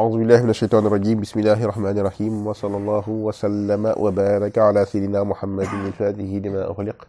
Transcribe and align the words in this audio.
أعوذ 0.00 0.18
بالله 0.18 0.42
من 0.42 0.50
الشيطان 0.50 0.86
الرجيم 0.86 1.20
بسم 1.20 1.40
الله 1.40 1.60
الرحمن 1.64 1.98
الرحيم 1.98 2.46
وصلى 2.46 2.76
الله 2.76 3.06
وسلم 3.08 3.82
وبارك 3.96 4.58
على 4.58 4.84
سيدنا 4.84 5.20
محمد 5.28 5.68
الفاتح 5.86 6.24
لما 6.24 6.62
أغلق 6.72 7.08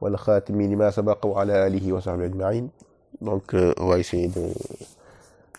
والخاتم 0.00 0.62
لما 0.62 0.88
سبق 0.90 1.26
وعلى 1.26 1.66
آله 1.66 1.92
وصحبه 1.92 2.24
أجمعين 2.24 2.70
Donc, 3.20 3.52
euh, 3.52 3.74
on 3.76 3.86
va 3.88 3.98
essayer 3.98 4.28
de, 4.28 4.40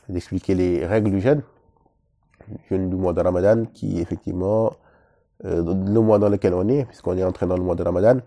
d'expliquer 0.10 0.56
les 0.56 0.88
règles 0.88 1.12
du 1.12 1.22
jeûne, 1.22 1.44
jeûne 2.68 2.90
du 2.90 2.96
mois 2.96 3.14
de 3.14 3.22
Ramadan, 3.22 3.66
qui 3.72 4.00
effectivement 4.00 4.74
euh, 5.46 5.62
le 5.62 6.02
mois 6.02 6.18
dans 6.18 6.30
lequel 6.30 6.56
on 6.56 6.68
est, 6.68 6.86
puisqu'on 6.86 7.16
est 7.16 7.24
entré 7.24 7.46
dans 7.46 7.58
le 7.58 7.64
mois 7.64 7.76
de 7.76 7.84
Ramadan. 7.84 8.18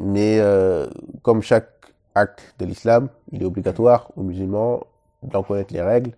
Mais 0.00 0.38
euh, 0.38 0.86
comme 1.22 1.42
chaque 1.42 1.72
acte 2.14 2.54
de 2.60 2.66
l'islam, 2.66 3.08
il 3.32 3.42
est 3.42 3.46
obligatoire 3.46 4.12
aux 4.16 4.22
musulmans 4.22 4.86
d'en 5.24 5.42
connaître 5.42 5.74
les 5.74 5.82
règles 5.82 6.12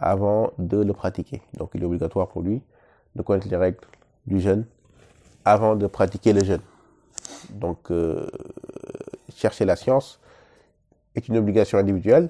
avant 0.00 0.52
de 0.58 0.82
le 0.82 0.92
pratiquer. 0.92 1.42
Donc 1.54 1.70
il 1.74 1.82
est 1.82 1.86
obligatoire 1.86 2.28
pour 2.28 2.42
lui 2.42 2.62
de 3.14 3.22
connaître 3.22 3.48
les 3.48 3.56
règles 3.56 3.78
du 4.26 4.40
jeûne 4.40 4.64
avant 5.44 5.76
de 5.76 5.86
pratiquer 5.86 6.32
le 6.32 6.44
jeûne. 6.44 6.62
Donc 7.50 7.90
euh, 7.90 8.26
chercher 9.34 9.64
la 9.64 9.76
science 9.76 10.20
est 11.14 11.28
une 11.28 11.36
obligation 11.36 11.78
individuelle 11.78 12.28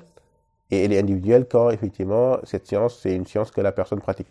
et 0.71 0.85
elle 0.85 0.93
est 0.93 0.99
individuelle 0.99 1.47
quand 1.51 1.71
effectivement 1.71 2.39
cette 2.45 2.67
science 2.67 2.99
c'est 3.01 3.15
une 3.15 3.27
science 3.27 3.51
que 3.51 3.61
la 3.61 3.73
personne 3.73 4.01
pratique. 4.01 4.29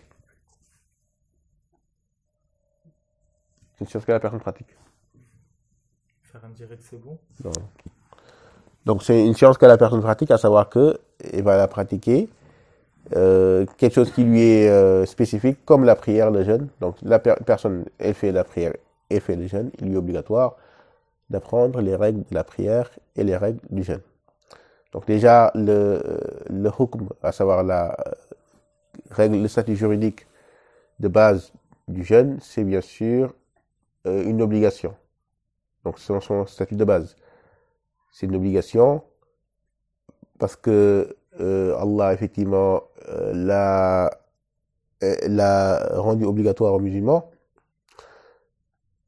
C'est 3.76 3.86
une 3.86 3.90
science 3.90 4.06
que 4.06 4.12
la 4.12 4.20
personne 4.20 4.40
pratique. 4.40 4.76
Faire 6.24 6.44
un 6.44 6.50
direct, 6.50 6.84
c'est 6.90 7.00
bon? 7.00 7.18
Non. 7.44 7.52
Donc 8.86 9.04
c'est 9.04 9.26
une 9.26 9.36
science 9.36 9.58
que 9.58 9.66
la 9.66 9.78
personne 9.78 10.02
pratique, 10.02 10.32
à 10.32 10.38
savoir 10.38 10.70
que 10.70 11.00
elle 11.20 11.44
va 11.44 11.58
la 11.58 11.68
pratiquer 11.68 12.30
euh, 13.16 13.66
quelque 13.78 13.94
chose 13.94 14.12
qui 14.12 14.24
lui 14.24 14.42
est 14.42 14.70
euh, 14.70 15.06
spécifique, 15.06 15.64
comme 15.66 15.84
la 15.84 15.96
prière, 15.96 16.32
le 16.32 16.44
jeûne. 16.44 16.68
Donc 16.82 16.96
la 17.02 17.20
per 17.20 17.36
personne, 17.46 17.86
elle 18.00 18.14
fait 18.14 18.32
la 18.32 18.44
prière 18.44 18.74
et 19.10 19.20
fait 19.20 19.36
le 19.36 19.48
jeûne. 19.48 19.72
Il 19.80 19.88
lui 19.88 19.94
est 19.94 19.98
obligatoire 19.98 20.58
d'apprendre 21.30 21.82
les 21.82 21.96
règles 21.96 22.24
de 22.30 22.36
la 22.36 22.44
prière 22.44 22.90
et 23.16 23.24
les 23.24 23.38
règles 23.38 23.60
du 23.70 23.84
jeûne. 23.84 24.02
Donc 24.94 25.06
déjà 25.06 25.52
le 25.56 26.02
le 26.50 26.70
hukm, 26.70 27.10
à 27.22 27.32
savoir 27.32 27.64
la 27.64 27.96
règle, 29.12 29.42
le 29.42 29.48
statut 29.48 29.76
juridique 29.76 30.26
de 31.00 31.08
base 31.08 31.54
du 31.88 32.04
jeûne, 32.04 32.40
c'est 32.42 32.64
bien 32.64 32.82
sûr 32.82 33.34
euh, 34.06 34.24
une 34.24 34.42
obligation. 34.42 34.96
Donc 35.84 36.00
c'est 36.00 36.20
son 36.20 36.46
statut 36.46 36.76
de 36.76 36.84
base. 36.84 37.16
C'est 38.12 38.26
une 38.26 38.36
obligation 38.36 39.04
parce 40.40 40.56
que 40.56 41.16
euh, 41.40 41.78
Allah 41.78 42.14
effectivement 42.14 42.82
euh, 43.10 43.34
l'a 43.34 44.12
l'a 45.28 45.90
rendu 46.00 46.26
obligatoire 46.26 46.74
aux 46.74 46.80
musulmans. 46.80 47.30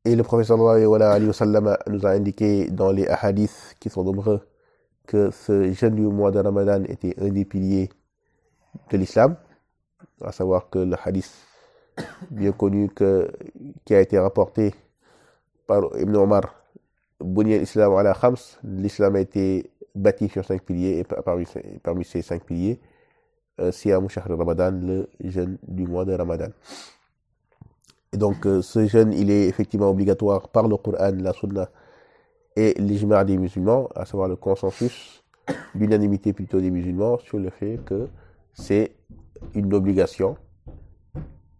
Et 0.05 0.16
le 0.16 0.23
prophète 0.23 0.47
sallallahu 0.47 0.94
alayhi 0.94 1.27
wa 1.27 1.33
sallam 1.33 1.77
nous 1.88 2.05
a 2.05 2.11
indiqué 2.11 2.69
dans 2.69 2.91
les 2.91 3.07
hadiths 3.07 3.75
qui 3.80 3.89
sont 3.89 4.03
nombreux 4.03 4.41
que 5.07 5.31
ce 5.31 5.72
jeûne 5.73 5.95
du 5.95 6.03
mois 6.03 6.31
de 6.31 6.39
Ramadan 6.39 6.83
était 6.83 7.16
un 7.19 7.30
des 7.30 7.44
piliers 7.44 7.89
de 8.91 8.97
l'islam, 8.97 9.35
à 10.23 10.31
savoir 10.31 10.69
que 10.69 10.80
le 10.80 10.95
hadith 11.03 11.33
bien 12.30 12.52
connu 12.52 12.89
que, 12.89 13.30
qui 13.85 13.95
a 13.95 14.02
été 14.02 14.19
rapporté 14.19 14.73
par 15.67 15.83
Ibn 15.97 16.16
Omar, 16.16 16.55
l'islam 17.22 17.94
ala 17.95 18.13
khams, 18.13 18.38
l'islam 18.63 19.16
a 19.16 19.19
été 19.19 19.69
bâti 19.95 20.30
sur 20.30 20.45
cinq 20.45 20.64
piliers 20.64 21.00
et 21.00 21.04
parmi, 21.04 22.04
ces 22.06 22.22
cinq 22.22 22.44
piliers, 22.44 22.80
euh, 23.59 23.72
Siyam 23.72 24.09
Shahr 24.09 24.28
Ramadan, 24.28 24.72
le 24.72 25.09
jeûne 25.23 25.58
du 25.68 25.86
mois 25.88 26.06
de 26.06 26.14
Ramadan. 26.14 26.50
Et 28.12 28.18
donc 28.18 28.46
euh, 28.46 28.62
ce 28.62 28.88
jeûne, 28.88 29.13
il 29.13 29.30
est 29.30 29.47
effectivement 29.47 29.90
obligatoire 29.90 30.50
par 30.50 30.68
le 30.68 30.78
Coran, 30.78 31.12
la 31.18 31.34
Sunna 31.34 31.69
et 32.56 32.74
l'ijma' 32.80 33.24
des 33.24 33.38
musulmans, 33.38 33.88
à 33.96 34.06
savoir 34.06 34.28
le 34.28 34.36
consensus, 34.36 35.24
l'unanimité 35.75 36.34
plutôt 36.34 36.59
des 36.59 36.72
musulmans 36.72 37.19
sur 37.19 37.38
le 37.38 37.50
fait 37.50 37.80
que 37.86 38.08
c'est 38.53 38.96
une 39.53 39.74
obligation 39.74 40.36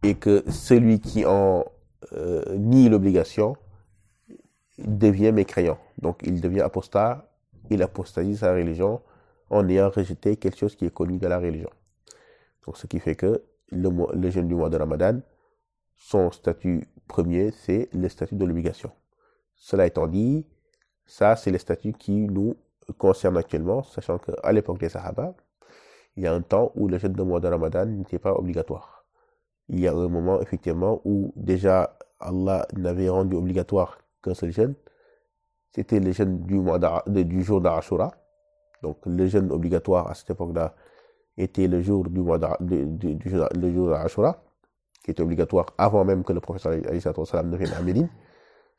et 0.04 0.16
que 0.16 0.44
celui 0.50 1.00
qui 1.00 1.26
en 1.26 1.66
euh, 2.14 2.44
nie 2.58 2.90
l'obligation 2.90 3.56
devient 4.78 5.32
mécréant. 5.32 5.78
Donc 6.02 6.22
il 6.24 6.42
devient 6.42 6.62
apostat, 6.62 7.29
il 7.70 7.82
apostasie 7.84 8.38
sa 8.38 8.54
religion 8.54 9.02
en 9.50 9.68
ayant 9.68 9.90
rejeté 9.90 10.38
quelque 10.38 10.58
chose 10.58 10.76
qui 10.76 10.86
est 10.86 10.94
connu 10.94 11.18
de 11.18 11.28
la 11.28 11.40
religion. 11.40 11.70
Donc 12.66 12.78
ce 12.78 12.88
qui 12.88 13.00
fait 13.00 13.16
que 13.16 13.44
le, 13.72 13.90
le 14.14 14.30
jeûne 14.30 14.48
du 14.48 14.56
mois 14.56 14.70
de 14.70 14.78
Ramadan, 14.78 15.20
son 15.96 16.32
statut 16.32 16.88
premier, 17.08 17.52
c'est 17.52 17.90
le 17.94 18.08
statut 18.10 18.36
de 18.36 18.46
l'obligation. 18.46 18.92
Cela 19.56 19.88
étant 19.88 20.08
dit, 20.08 20.46
ça 21.06 21.36
c'est 21.36 21.52
le 21.52 21.58
statut 21.58 21.94
qui 21.94 22.28
nous 22.28 22.56
concerne 22.98 23.38
actuellement, 23.38 23.84
sachant 23.84 24.18
qu'à 24.18 24.52
l'époque 24.52 24.80
des 24.80 24.90
Sahaba, 24.90 25.36
il 26.16 26.24
y 26.24 26.28
a 26.28 26.34
un 26.34 26.42
temps 26.42 26.72
où 26.76 26.88
le 26.88 26.98
jeûne 26.98 27.14
du 27.14 27.22
mois 27.24 27.40
de 27.40 27.48
Ramadan 27.48 27.86
n'était 27.86 28.20
pas 28.20 28.34
obligatoire. 28.34 29.06
Il 29.68 29.80
y 29.80 29.88
a 29.88 29.94
un 29.94 30.08
moment 30.08 30.42
effectivement 30.42 31.02
où 31.06 31.32
déjà 31.36 31.98
Allah 32.20 32.68
n'avait 32.76 33.10
rendu 33.10 33.36
obligatoire 33.36 34.00
qu'un 34.22 34.34
seul 34.34 34.52
jeûne, 34.52 34.76
c'était 35.72 36.00
le 36.00 36.12
jeûne 36.12 36.40
du, 36.46 37.44
jour 37.44 37.62
d'Ashura. 37.62 38.12
Donc 38.82 38.98
le 39.06 39.28
jeûne 39.28 39.52
obligatoire 39.52 40.10
à 40.10 40.14
cette 40.14 40.32
époque-là 40.32 40.74
était 41.38 41.68
le 41.68 41.82
jour 41.82 42.10
du 42.10 42.20
mois 42.20 42.40
du, 42.60 43.20
jour 43.74 43.90
d'Ashura, 43.90 44.44
qui 45.04 45.12
était 45.12 45.22
obligatoire 45.22 45.68
avant 45.78 46.04
même 46.06 46.24
que 46.24 46.34
le 46.34 46.40
prophète 46.40 46.66
ne 46.66 47.58
vienne 47.58 47.74
à 47.74 47.82
Médine. 47.82 48.10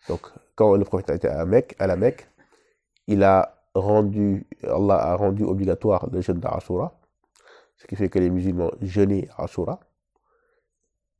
Donc 0.09 0.21
quand 0.55 0.77
le 0.77 0.85
prophète 0.85 1.11
était 1.11 1.29
à, 1.29 1.45
à 1.79 1.87
la 1.87 1.97
Mecque, 1.97 2.29
il 3.07 3.23
a 3.23 3.57
rendu, 3.75 4.47
Allah 4.63 4.97
a 4.97 5.15
rendu 5.17 5.45
obligatoire 5.45 6.09
le 6.11 6.21
jeûne 6.21 6.39
d'Ashura, 6.39 6.99
ce 7.77 7.87
qui 7.87 7.97
fait 7.97 8.09
que 8.09 8.19
les 8.19 8.31
musulmans 8.31 8.71
jeûnaient 8.81 9.29
Ashura. 9.39 9.81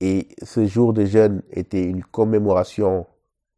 Et 0.01 0.29
ce 0.43 0.67
jour 0.67 0.93
de 0.95 1.05
jeûne 1.05 1.43
était 1.51 1.85
une 1.85 2.03
commémoration 2.03 3.07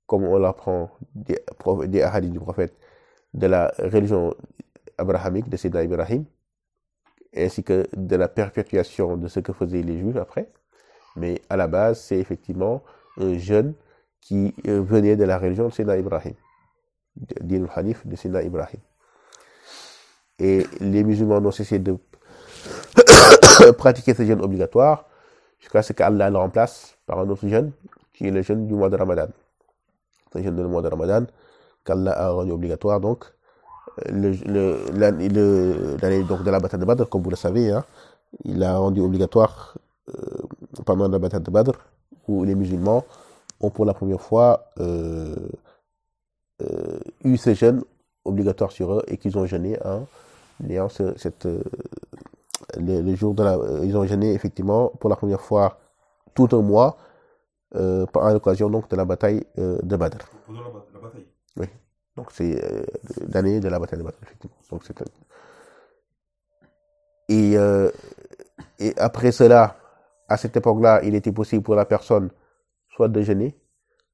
comme 0.06 0.24
on 0.24 0.38
l'apprend 0.38 0.90
des, 1.14 1.38
des 1.86 2.02
hadiths 2.02 2.32
du 2.32 2.40
prophète, 2.40 2.74
de 3.34 3.46
la 3.46 3.72
religion 3.78 4.34
abrahamique 4.98 5.48
de 5.48 5.56
Sédna 5.56 5.82
Ibrahim, 5.82 6.24
ainsi 7.34 7.64
que 7.64 7.86
de 7.94 8.16
la 8.16 8.28
perpétuation 8.28 9.16
de 9.16 9.28
ce 9.28 9.40
que 9.40 9.52
faisaient 9.52 9.82
les 9.82 9.98
Juifs 9.98 10.16
après. 10.16 10.48
Mais 11.16 11.40
à 11.48 11.56
la 11.56 11.66
base, 11.66 12.00
c'est 12.00 12.18
effectivement 12.18 12.82
un 13.18 13.36
jeune 13.38 13.74
qui 14.20 14.54
venait 14.64 15.16
de 15.16 15.24
la 15.24 15.38
religion 15.38 15.68
de 15.68 15.72
Sédna 15.72 15.96
Ibrahim, 15.98 16.34
Din 17.40 17.66
Hanif 17.74 18.06
de 18.06 18.16
Sédna 18.16 18.42
Ibrahim. 18.42 18.80
Et 20.38 20.66
les 20.80 21.04
musulmans 21.04 21.40
n'ont 21.40 21.50
cessé 21.50 21.78
de 21.78 21.96
pratiquer 23.78 24.14
ce 24.14 24.24
jeûne 24.24 24.40
obligatoire 24.40 25.06
jusqu'à 25.58 25.82
ce 25.82 25.92
qu'Allah 25.92 26.30
le 26.30 26.38
remplace 26.38 26.96
par 27.06 27.18
un 27.18 27.28
autre 27.28 27.46
jeûne, 27.46 27.72
qui 28.12 28.28
est 28.28 28.30
le 28.30 28.42
jeûne 28.42 28.66
du 28.66 28.74
mois 28.74 28.90
de 28.90 28.96
Ramadan 28.96 29.28
le 30.34 30.42
jeûne 30.42 30.56
du 30.56 30.62
mois 30.62 30.82
de 30.82 30.88
Ramadan, 30.88 31.26
qu'Allah 31.84 32.12
a 32.12 32.30
rendu 32.30 32.52
obligatoire 32.52 33.00
donc. 33.00 33.24
L'année 34.06 35.28
le, 35.28 35.96
le, 36.00 36.22
donc 36.24 36.42
de 36.44 36.50
la 36.50 36.60
bataille 36.60 36.80
de 36.80 36.84
Badr, 36.84 37.08
comme 37.08 37.22
vous 37.22 37.30
le 37.30 37.36
savez, 37.36 37.70
hein, 37.70 37.84
il 38.44 38.62
a 38.62 38.78
rendu 38.78 39.00
obligatoire 39.00 39.76
euh, 40.08 40.12
pendant 40.86 41.08
la 41.08 41.18
bataille 41.18 41.42
de 41.42 41.50
Badr, 41.50 41.72
où 42.28 42.44
les 42.44 42.54
musulmans 42.54 43.04
ont 43.60 43.70
pour 43.70 43.84
la 43.84 43.92
première 43.92 44.20
fois 44.20 44.64
euh, 44.80 45.34
euh, 46.62 46.98
eu 47.24 47.36
ce 47.36 47.54
jeûne 47.54 47.82
obligatoire 48.24 48.72
sur 48.72 48.92
eux 48.94 49.02
et 49.08 49.18
qu'ils 49.18 49.36
ont 49.36 49.46
jeûné 49.46 49.78
en 49.84 50.06
ayant 50.68 50.88
ce, 50.88 51.12
cette, 51.18 51.44
le, 51.44 53.00
le, 53.02 53.14
jour 53.14 53.34
de 53.34 53.42
la, 53.42 53.58
ils 53.82 53.96
ont 53.96 54.06
jeûné 54.06 54.32
effectivement 54.32 54.92
pour 55.00 55.10
la 55.10 55.16
première 55.16 55.40
fois 55.40 55.78
tout 56.34 56.48
un 56.52 56.62
mois 56.62 56.96
euh, 57.74 58.06
à 58.14 58.32
l'occasion 58.32 58.68
donc 58.70 58.88
de 58.88 58.96
la 58.96 59.04
bataille 59.04 59.44
euh, 59.58 59.78
de 59.82 59.96
Badr. 59.96 60.18
Pendant 60.46 60.60
la, 60.60 60.68
la, 60.94 61.00
bataille 61.00 61.26
Oui. 61.56 61.66
Donc 62.16 62.30
c'est 62.32 62.62
euh, 62.62 62.84
l'année 63.28 63.60
de 63.60 63.68
la 63.68 63.78
bataille 63.78 63.98
de 63.98 64.04
Badr, 64.04 64.18
effectivement. 64.22 64.56
Donc 64.70 64.82
c'est 64.84 64.94
et, 67.28 67.56
euh, 67.56 67.90
et 68.78 68.92
après 68.98 69.32
cela, 69.32 69.76
à 70.28 70.36
cette 70.36 70.56
époque-là, 70.56 71.00
il 71.04 71.14
était 71.14 71.32
possible 71.32 71.62
pour 71.62 71.74
la 71.74 71.84
personne 71.84 72.30
soit 72.88 73.08
de 73.08 73.22
jeûner, 73.22 73.56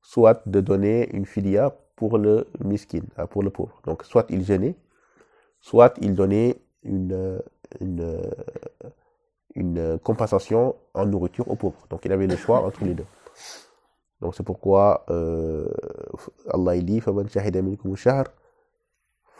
soit 0.02 0.42
de 0.46 0.60
donner 0.60 1.08
une 1.12 1.26
filia 1.26 1.74
pour 1.96 2.16
le 2.18 2.46
miskin, 2.64 3.02
pour 3.30 3.42
le 3.42 3.50
pauvre. 3.50 3.80
Donc 3.84 4.04
soit 4.04 4.26
il 4.30 4.44
jeûnait, 4.44 4.76
soit 5.60 5.94
il 6.00 6.14
donnait 6.14 6.60
une, 6.84 7.40
une, 7.80 8.22
une 9.56 9.98
compensation 9.98 10.76
en 10.94 11.06
nourriture 11.06 11.50
aux 11.50 11.56
pauvres. 11.56 11.86
Donc 11.90 12.04
il 12.04 12.12
avait 12.12 12.28
le 12.28 12.36
choix 12.36 12.60
entre 12.64 12.84
les 12.84 12.94
deux. 12.94 13.06
Donc 14.21 14.35
c'est 14.35 14.43
pourquoi 14.43 15.05
euh, 15.09 15.67
Allah 16.49 16.75
il 16.75 16.85
dit 16.85 16.99
فَمَنْ 17.01 17.27
شَهِدَ 17.29 17.57
مِنْكُمُ 17.57 17.91
الشَّهْرَ 17.93 18.25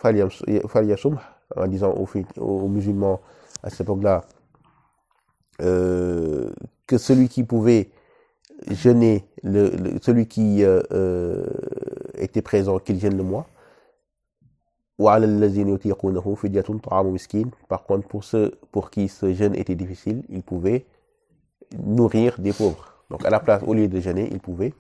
فَلْيَصُمْهُ 0.02 1.20
en 1.56 1.68
disant 1.68 1.92
aux, 1.94 2.08
aux, 2.38 2.68
musulmans 2.68 3.22
à 3.62 3.70
cette 3.70 3.82
époque-là 3.82 4.26
euh, 5.62 6.50
que 6.88 6.98
celui 6.98 7.30
qui 7.30 7.44
pouvait 7.44 7.92
jeûner, 8.72 9.28
le, 9.44 9.70
le- 9.70 10.00
celui 10.02 10.28
qui 10.28 10.64
euh, 10.64 10.82
euh, 10.92 11.46
était 12.16 12.42
présent, 12.42 12.80
qu'il 12.80 13.00
jeûne 13.00 13.18
le 13.18 13.24
mois. 13.24 13.46
وعلى 15.00 15.26
الذين 15.26 15.70
يطيقونه 15.70 16.36
فدية 16.36 16.62
طعام 16.62 17.14
مسكين. 17.14 17.52
Par 17.68 17.84
contre, 17.84 18.08
pour 18.08 18.24
ceux 18.24 18.52
pour 18.72 18.90
qui 18.92 19.08
ce 19.10 19.34
jeûne 19.34 19.56
était 19.56 19.76
difficile, 19.76 20.24
ils 20.30 20.44
pouvaient 20.44 20.86
nourrir 21.78 22.40
des 22.40 22.54
pauvres. 22.54 22.97
Donc 23.11 23.25
à 23.25 23.31
la 23.31 23.41
place, 23.41 23.63
au 23.67 23.75
lieu 23.75 23.89
de 23.89 24.01
jeûner, 24.01 24.29
il 24.31 24.41
pouvait 24.41 24.75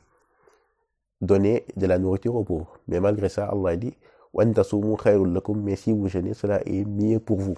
donner 1.20 1.64
de 1.76 1.86
la 1.86 1.98
nourriture 1.98 2.34
aux 2.34 2.44
pauvres. 2.44 2.78
Mais 2.86 3.00
malgré 3.00 3.28
ça, 3.28 3.46
Allah 3.46 3.76
dit 3.76 3.94
mais 4.34 5.76
si 5.76 5.92
vous 5.92 6.08
jeûnez, 6.08 6.34
cela 6.34 6.60
est 6.66 6.84
mieux 6.84 7.18
pour 7.18 7.38
vous. 7.38 7.56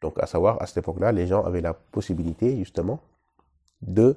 Donc 0.00 0.18
à 0.22 0.26
savoir, 0.26 0.60
à 0.62 0.66
cette 0.66 0.78
époque-là, 0.78 1.12
les 1.12 1.26
gens 1.26 1.42
avaient 1.42 1.60
la 1.60 1.74
possibilité 1.74 2.56
justement 2.56 3.00
de 3.82 4.16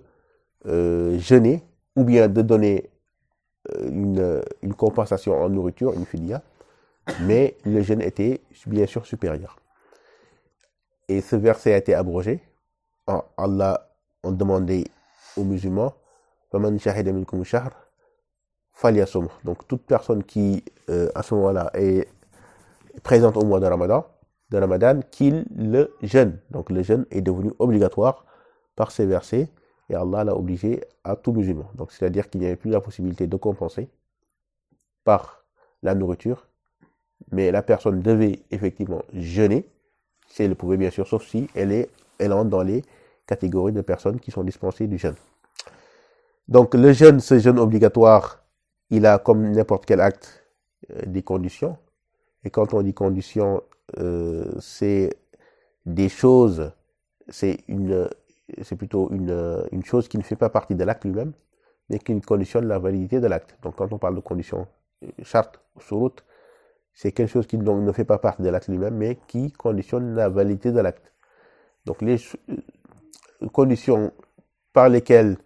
euh, 0.68 1.18
jeûner 1.18 1.63
ou 1.95 2.04
bien 2.04 2.28
de 2.28 2.42
donner 2.42 2.89
euh, 3.75 4.42
une, 4.62 4.74
compensation 4.74 5.33
en 5.42 5.50
nourriture, 5.50 5.94
une 5.94 6.06
filia, 6.06 6.42
mais 7.22 7.57
le 7.66 7.81
jeûne 7.81 8.01
était 8.01 8.42
bien 8.68 8.86
sûr 8.86 9.06
supérieur. 9.06 9.57
Et 11.07 11.22
ce 11.22 11.36
verset 11.36 11.74
a 11.74 11.78
été 11.78 11.94
abrogé. 11.94 12.42
Allah, 13.38 13.89
on 14.24 14.31
demandait 14.31 14.86
aux 15.38 15.44
musulmans, 15.44 15.94
donc 19.44 19.68
toute 19.68 19.83
personne 19.83 20.24
qui, 20.24 20.63
euh, 20.89 21.10
à 21.16 21.24
ce 21.24 21.33
moment-là, 21.36 21.72
est 21.74 22.07
présente 23.04 23.38
au 23.38 23.45
mois 23.45 23.60
de 23.60 23.66
Ramadan, 23.66 24.06
de 24.50 24.57
Ramadan, 24.57 25.00
qu'il 25.12 25.45
le 25.56 25.95
jeûne. 26.01 26.39
Donc 26.50 26.69
le 26.69 26.83
jeûne 26.83 27.06
est 27.12 27.22
devenu 27.22 27.51
obligatoire 27.60 28.25
par 28.75 28.92
ces 28.92 29.06
versets, 29.06 29.50
et 29.89 29.95
Allah 29.95 30.24
l'a 30.24 30.36
obligé 30.36 30.83
à 31.04 31.16
tout 31.16 31.31
musulman. 31.31 31.69
Donc 31.75 31.92
c'est-à-dire 31.92 32.30
qu'il 32.30 32.42
n'y 32.42 32.48
avait 32.48 32.56
plus 32.56 32.72
la 32.72 32.81
possibilité 32.81 33.28
de 33.28 33.36
compenser 33.38 33.89
par 35.04 35.45
la 35.83 35.95
nourriture, 35.95 36.48
mais 37.31 37.51
la 37.51 37.62
personne 37.62 38.01
devait 38.01 38.39
effectivement 38.51 39.04
jeûner, 39.13 39.69
si 40.28 40.44
elle 40.44 40.50
le 40.50 40.56
pouvait 40.56 40.78
bien 40.78 40.89
sûr, 40.89 41.07
sauf 41.07 41.25
si 41.25 41.50
elle 41.56 41.72
est, 41.72 41.89
elle 42.19 42.33
entre 42.33 42.50
dans 42.50 42.63
les 42.63 42.83
catégories 43.25 43.73
de 43.73 43.81
personnes 43.81 44.19
qui 44.19 44.31
sont 44.31 44.44
dispensées 44.44 44.88
du 44.88 44.97
jeûne. 44.97 45.15
Donc 46.47 46.73
le 46.73 46.91
jeûne, 46.91 47.19
ce 47.19 47.39
jeûne 47.39 47.59
obligatoire, 47.59 48.44
il 48.89 49.06
a 49.06 49.19
comme 49.19 49.51
n'importe 49.51 49.85
quel 49.85 50.01
acte 50.01 50.44
euh, 50.91 51.01
des 51.06 51.23
conditions. 51.23 51.77
Et 52.44 52.50
quand 52.50 52.73
on 52.73 52.81
dit 52.81 52.94
conditions, 52.94 53.62
euh, 54.00 54.51
c'est 54.59 55.12
des 55.85 56.09
choses, 56.09 56.71
c'est 57.29 57.59
une, 57.68 58.09
c'est 58.63 58.75
plutôt 58.75 59.09
une, 59.12 59.63
une 59.71 59.83
chose 59.85 60.07
qui 60.07 60.18
ne 60.18 60.23
fait 60.23 60.35
pas 60.35 60.50
partie 60.50 60.75
de 60.75 60.83
l'acte 60.83 61.06
lui-même, 61.06 61.33
mais 61.89 62.00
qui 62.00 62.19
conditionne 62.21 62.68
la 62.68 62.79
validité 62.79 63.19
de 63.19 63.27
l'acte. 63.27 63.57
Donc 63.63 63.75
quand 63.75 63.91
on 63.94 63.97
parle 63.97 64.15
de 64.15 64.21
conditions, 64.21 64.68
euh, 65.03 65.07
charte, 65.23 65.59
surut, 65.79 66.12
c'est 66.94 67.12
quelque 67.12 67.29
chose 67.29 67.47
qui 67.47 67.57
donc 67.57 67.81
ne 67.83 67.91
fait 67.91 68.06
pas 68.06 68.18
partie 68.18 68.41
de 68.41 68.50
l'acte 68.50 68.68
lui-même, 68.68 68.95
mais 68.95 69.18
qui 69.27 69.51
conditionne 69.51 70.15
la 70.15 70.29
validité 70.29 70.71
de 70.71 70.79
l'acte. 70.79 71.13
Donc 71.85 72.01
les 72.01 72.18
conditions 73.49 74.11
par 74.73 74.89
lesquelles 74.89 75.38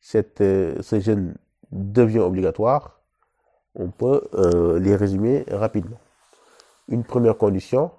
cette, 0.00 0.40
euh, 0.40 0.80
ce 0.82 1.00
jeûne 1.00 1.34
devient 1.72 2.20
obligatoire, 2.20 3.00
on 3.74 3.90
peut 3.90 4.22
euh, 4.34 4.78
les 4.78 4.96
résumer 4.96 5.44
rapidement. 5.50 5.98
Une 6.88 7.04
première 7.04 7.36
condition, 7.36 7.90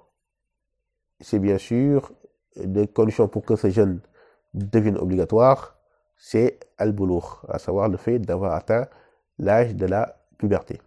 c'est 1.19 1.39
bien 1.39 1.57
sûr, 1.57 2.11
des 2.55 2.88
conditions 2.88 3.27
pour 3.27 3.44
que 3.44 3.55
ce 3.55 3.69
jeûne 3.69 3.99
devienne 4.53 4.97
obligatoire, 4.97 5.77
c'est 6.17 6.59
al-boulour, 6.77 7.45
à 7.50 7.59
savoir 7.59 7.89
le 7.89 7.97
fait 7.97 8.17
d'avoir 8.19 8.53
atteint 8.53 8.88
l'âge 9.38 9.75
de 9.75 9.85
la 9.85 10.17
puberté. 10.38 10.81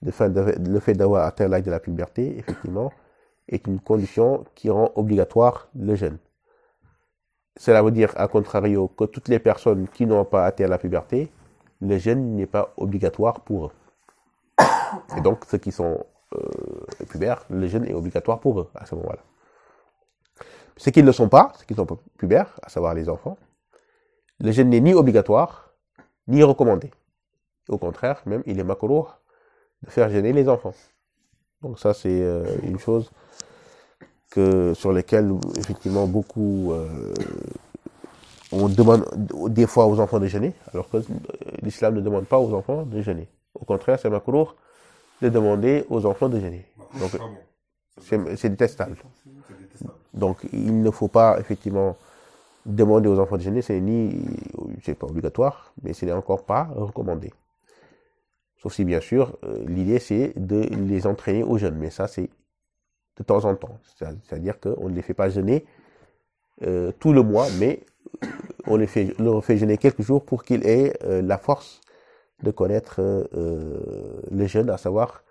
Le 0.00 0.10
fait 0.10 0.94
d'avoir- 0.94 1.26
atteint 1.26 1.48
l'âge 1.48 1.62
de 1.64 1.70
la 1.70 1.80
puberté, 1.80 2.38
effectivement, 2.38 2.92
est 3.48 3.66
une 3.66 3.80
condition 3.80 4.44
qui 4.54 4.70
rend 4.70 4.90
obligatoire 4.94 5.68
le 5.74 5.94
jeûne. 5.94 6.18
Cela 7.56 7.82
veut 7.82 7.90
dire, 7.90 8.12
à 8.16 8.28
contrario, 8.28 8.88
que 8.88 9.04
toutes 9.04 9.28
les 9.28 9.38
personnes 9.38 9.88
qui 9.88 10.06
n'ont 10.06 10.24
pas 10.24 10.46
atteint 10.46 10.66
la 10.66 10.78
puberté, 10.78 11.30
le 11.80 11.98
jeûne 11.98 12.36
n'est 12.36 12.46
pas 12.46 12.72
obligatoire 12.76 13.40
pour 13.40 13.66
eux. 13.66 13.72
Et 15.16 15.20
donc, 15.20 15.44
ceux 15.48 15.58
qui 15.58 15.72
sont 15.72 16.04
euh, 16.34 17.04
pubères, 17.08 17.44
le 17.50 17.66
jeûne 17.66 17.84
est 17.84 17.94
obligatoire 17.94 18.40
pour 18.40 18.60
eux 18.60 18.70
à 18.74 18.86
ce 18.86 18.94
moment-là. 18.94 19.22
Ceux 20.76 20.90
qui 20.90 21.02
ne 21.02 21.06
le 21.06 21.12
sont 21.12 21.28
pas, 21.28 21.52
ceux 21.58 21.66
qui 21.66 21.74
sont 21.74 21.86
pubères, 22.16 22.58
à 22.62 22.68
savoir 22.68 22.94
les 22.94 23.08
enfants, 23.08 23.36
le 24.40 24.50
jeûne 24.50 24.70
n'est 24.70 24.80
ni 24.80 24.94
obligatoire, 24.94 25.74
ni 26.28 26.42
recommandé. 26.42 26.90
Au 27.68 27.78
contraire, 27.78 28.22
même, 28.26 28.42
il 28.46 28.58
est 28.58 28.64
makruh 28.64 29.04
de 29.82 29.90
faire 29.90 30.08
jeûner 30.10 30.32
les 30.32 30.48
enfants. 30.48 30.74
Donc 31.60 31.78
ça, 31.78 31.94
c'est 31.94 32.22
euh, 32.22 32.44
une 32.62 32.78
chose 32.78 33.10
que, 34.34 34.74
sur 34.74 34.92
lesquelles, 34.92 35.30
effectivement, 35.56 36.06
beaucoup... 36.06 36.72
euh, 36.72 37.14
on 38.52 38.68
demande 38.68 39.06
des 39.48 39.66
fois 39.66 39.86
aux 39.86 39.98
enfants 39.98 40.20
de 40.20 40.26
jeûner, 40.26 40.52
alors 40.72 40.88
que 40.90 40.98
euh, 40.98 41.02
l'islam 41.62 41.94
ne 41.94 42.00
demande 42.02 42.26
pas 42.26 42.38
aux 42.38 42.52
enfants 42.52 42.82
de 42.82 43.00
jeûner. 43.00 43.26
Au 43.54 43.64
contraire, 43.64 43.98
c'est 43.98 44.10
makruh 44.10 44.48
de 45.22 45.28
demander 45.30 45.84
aux 45.88 46.04
enfants 46.04 46.28
de 46.28 46.38
jeûner. 46.38 46.66
Donc, 47.00 47.12
détestable. 48.02 48.36
C'est 48.36 48.50
détestable. 48.50 48.96
Donc, 50.12 50.36
il 50.52 50.82
ne 50.82 50.90
faut 50.90 51.08
pas 51.08 51.38
effectivement 51.40 51.96
demander 52.66 53.08
aux 53.08 53.18
enfants 53.18 53.36
de 53.36 53.42
jeûner, 53.42 53.62
c'est 53.62 53.80
ni, 53.80 54.22
c'est 54.82 54.94
pas 54.94 55.06
obligatoire, 55.06 55.72
mais 55.82 55.94
ce 55.94 56.04
n'est 56.04 56.12
encore 56.12 56.44
pas 56.44 56.68
recommandé. 56.76 57.32
Sauf 58.62 58.74
si, 58.74 58.84
bien 58.84 59.00
sûr, 59.00 59.36
euh, 59.44 59.64
l'idée 59.66 59.98
c'est 59.98 60.32
de 60.36 60.60
les 60.60 61.06
entraîner 61.06 61.42
au 61.42 61.56
jeûne, 61.58 61.76
mais 61.76 61.90
ça 61.90 62.06
c'est 62.06 62.28
de 63.22 63.26
temps 63.26 63.44
en 63.44 63.54
temps. 63.54 63.78
C'est- 63.96 64.04
C'est-à-dire 64.24 64.60
qu'on 64.60 64.88
ne 64.88 64.94
les 64.94 65.02
fait 65.02 65.14
pas 65.14 65.28
jeûner 65.30 65.64
euh, 66.62 66.92
tout 67.00 67.12
le 67.12 67.22
mois, 67.22 67.46
mais 67.58 67.80
euh, 68.24 68.28
on 68.66 68.76
les 68.76 68.86
fait, 68.86 69.14
leur 69.18 69.44
fait 69.44 69.56
jeûner 69.56 69.78
quelques 69.78 70.02
jours 70.02 70.22
pour 70.24 70.44
qu'ils 70.44 70.64
aient 70.66 70.92
euh, 71.04 71.22
la 71.22 71.38
force 71.38 71.80
de 72.42 72.50
connaître 72.50 72.96
euh, 73.00 74.20
le 74.30 74.46
jeûne, 74.46 74.68
à 74.70 74.76
savoir 74.76 75.22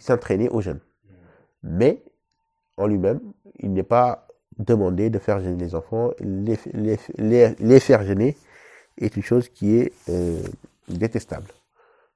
s'entraîner 0.00 0.48
au 0.48 0.60
jeûne. 0.60 0.80
Mais 1.62 2.02
en 2.76 2.86
lui-même, 2.86 3.20
il 3.58 3.72
n'est 3.72 3.82
pas 3.98 4.26
demandé 4.58 5.10
de 5.10 5.18
faire 5.18 5.40
jeûner 5.40 5.58
les 5.64 5.74
enfants. 5.74 6.10
Les, 6.20 6.58
les, 6.72 6.98
les, 7.18 7.54
les 7.58 7.80
faire 7.80 8.02
jeûner 8.02 8.36
est 8.98 9.16
une 9.16 9.22
chose 9.22 9.48
qui 9.48 9.76
est 9.76 9.92
détestable. 10.88 11.50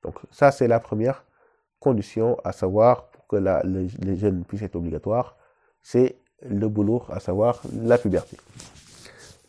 Donc 0.02 0.14
ça, 0.31 0.50
c'est 0.50 0.69
la 0.69 0.81
première 0.81 1.25
condition 1.78 2.38
à 2.45 2.52
savoir 2.52 3.10
que 3.30 3.37
la, 3.37 3.62
le, 3.62 3.87
le 4.04 4.14
jeûne 4.16 4.44
puisse 4.44 4.62
être 4.62 4.75
obligatoire, 4.75 5.37
c'est 5.82 6.16
le 6.42 6.68
boulot, 6.68 7.04
à 7.10 7.20
savoir 7.20 7.62
la 7.72 7.96
puberté. 7.96 8.37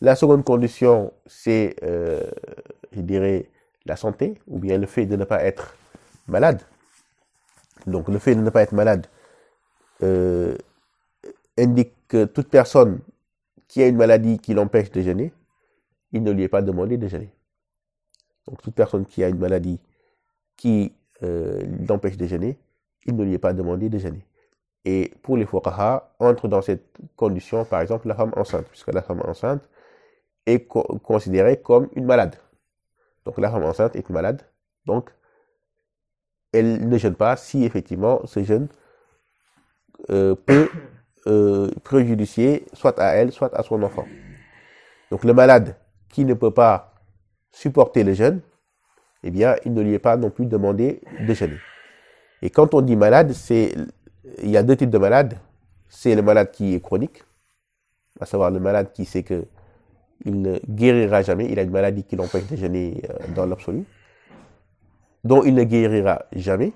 La 0.01 0.15
seconde 0.15 0.43
condition, 0.43 1.11
c'est, 1.25 1.75
euh, 1.81 2.21
je 2.91 3.01
dirais, 3.01 3.49
la 3.85 3.95
santé, 3.95 4.39
ou 4.47 4.59
bien 4.59 4.77
le 4.77 4.85
fait 4.85 5.07
de 5.07 5.15
ne 5.15 5.23
pas 5.25 5.43
être 5.43 5.75
malade. 6.27 6.61
Donc 7.87 8.07
le 8.07 8.19
fait 8.19 8.35
de 8.35 8.41
ne 8.41 8.51
pas 8.51 8.61
être 8.61 8.73
malade 8.73 9.07
euh, 10.03 10.55
indique 11.57 11.93
que 12.07 12.25
toute 12.25 12.49
personne 12.49 12.99
qui 13.67 13.81
a 13.81 13.87
une 13.87 13.97
maladie 13.97 14.37
qui 14.37 14.53
l'empêche 14.53 14.91
de 14.91 15.01
jeûner, 15.01 15.33
il 16.11 16.21
ne 16.21 16.31
lui 16.31 16.43
est 16.43 16.49
pas 16.49 16.61
demandé 16.61 16.97
de 16.97 17.07
jeûner. 17.07 17.33
Donc 18.47 18.61
toute 18.61 18.75
personne 18.75 19.05
qui 19.05 19.23
a 19.23 19.29
une 19.29 19.39
maladie 19.39 19.79
qui 20.55 20.93
euh, 21.23 21.63
l'empêche 21.87 22.17
de 22.17 22.27
jeûner, 22.27 22.59
il 23.05 23.15
ne 23.15 23.23
lui 23.23 23.33
est 23.33 23.39
pas 23.39 23.53
demandé 23.53 23.89
de 23.89 23.97
jeûner. 23.97 24.25
Et 24.85 25.13
pour 25.21 25.37
les 25.37 25.45
fuqaha, 25.45 26.13
entre 26.19 26.47
dans 26.47 26.61
cette 26.61 26.97
condition, 27.15 27.65
par 27.65 27.81
exemple, 27.81 28.07
la 28.07 28.15
femme 28.15 28.31
enceinte, 28.35 28.65
puisque 28.67 28.91
la 28.91 29.01
femme 29.01 29.21
enceinte 29.25 29.67
est 30.45 30.65
co- 30.65 30.99
considérée 31.03 31.61
comme 31.61 31.87
une 31.95 32.05
malade. 32.05 32.35
Donc 33.25 33.37
la 33.37 33.51
femme 33.51 33.63
enceinte 33.63 33.95
est 33.95 34.09
malade, 34.09 34.41
donc 34.85 35.11
elle 36.51 36.89
ne 36.89 36.97
jeûne 36.97 37.15
pas 37.15 37.35
si 37.37 37.63
effectivement 37.63 38.25
ce 38.25 38.43
jeûne 38.43 38.67
euh, 40.09 40.33
peut 40.33 40.69
euh, 41.27 41.69
préjudicier 41.83 42.65
soit 42.73 42.99
à 42.99 43.13
elle, 43.13 43.31
soit 43.31 43.55
à 43.55 43.61
son 43.61 43.83
enfant. 43.83 44.05
Donc 45.11 45.23
le 45.23 45.33
malade 45.33 45.75
qui 46.09 46.25
ne 46.25 46.33
peut 46.33 46.51
pas 46.51 46.95
supporter 47.51 48.03
le 48.03 48.13
jeûne, 48.13 48.41
eh 49.23 49.29
bien, 49.29 49.55
il 49.65 49.73
ne 49.73 49.81
lui 49.81 49.93
est 49.93 49.99
pas 49.99 50.17
non 50.17 50.31
plus 50.31 50.47
demandé 50.47 51.01
de 51.19 51.33
jeûner. 51.33 51.57
Et 52.41 52.49
quand 52.49 52.73
on 52.73 52.81
dit 52.81 52.95
malade, 52.95 53.33
c'est 53.33 53.75
il 54.41 54.49
y 54.49 54.57
a 54.57 54.63
deux 54.63 54.75
types 54.75 54.89
de 54.89 54.97
malades. 54.97 55.37
C'est 55.89 56.15
le 56.15 56.21
malade 56.21 56.51
qui 56.51 56.73
est 56.73 56.79
chronique, 56.79 57.23
à 58.19 58.25
savoir 58.25 58.49
le 58.49 58.59
malade 58.59 58.91
qui 58.93 59.05
sait 59.05 59.23
que 59.23 59.45
il 60.25 60.41
ne 60.41 60.59
guérira 60.69 61.21
jamais, 61.23 61.47
il 61.49 61.57
a 61.59 61.63
une 61.63 61.71
maladie 61.71 62.03
qui 62.03 62.15
l'empêche 62.15 62.45
de 62.47 62.55
jeûner 62.55 63.01
euh, 63.09 63.33
dans 63.35 63.45
l'absolu, 63.45 63.85
dont 65.23 65.43
il 65.43 65.55
ne 65.55 65.63
guérira 65.63 66.25
jamais. 66.33 66.73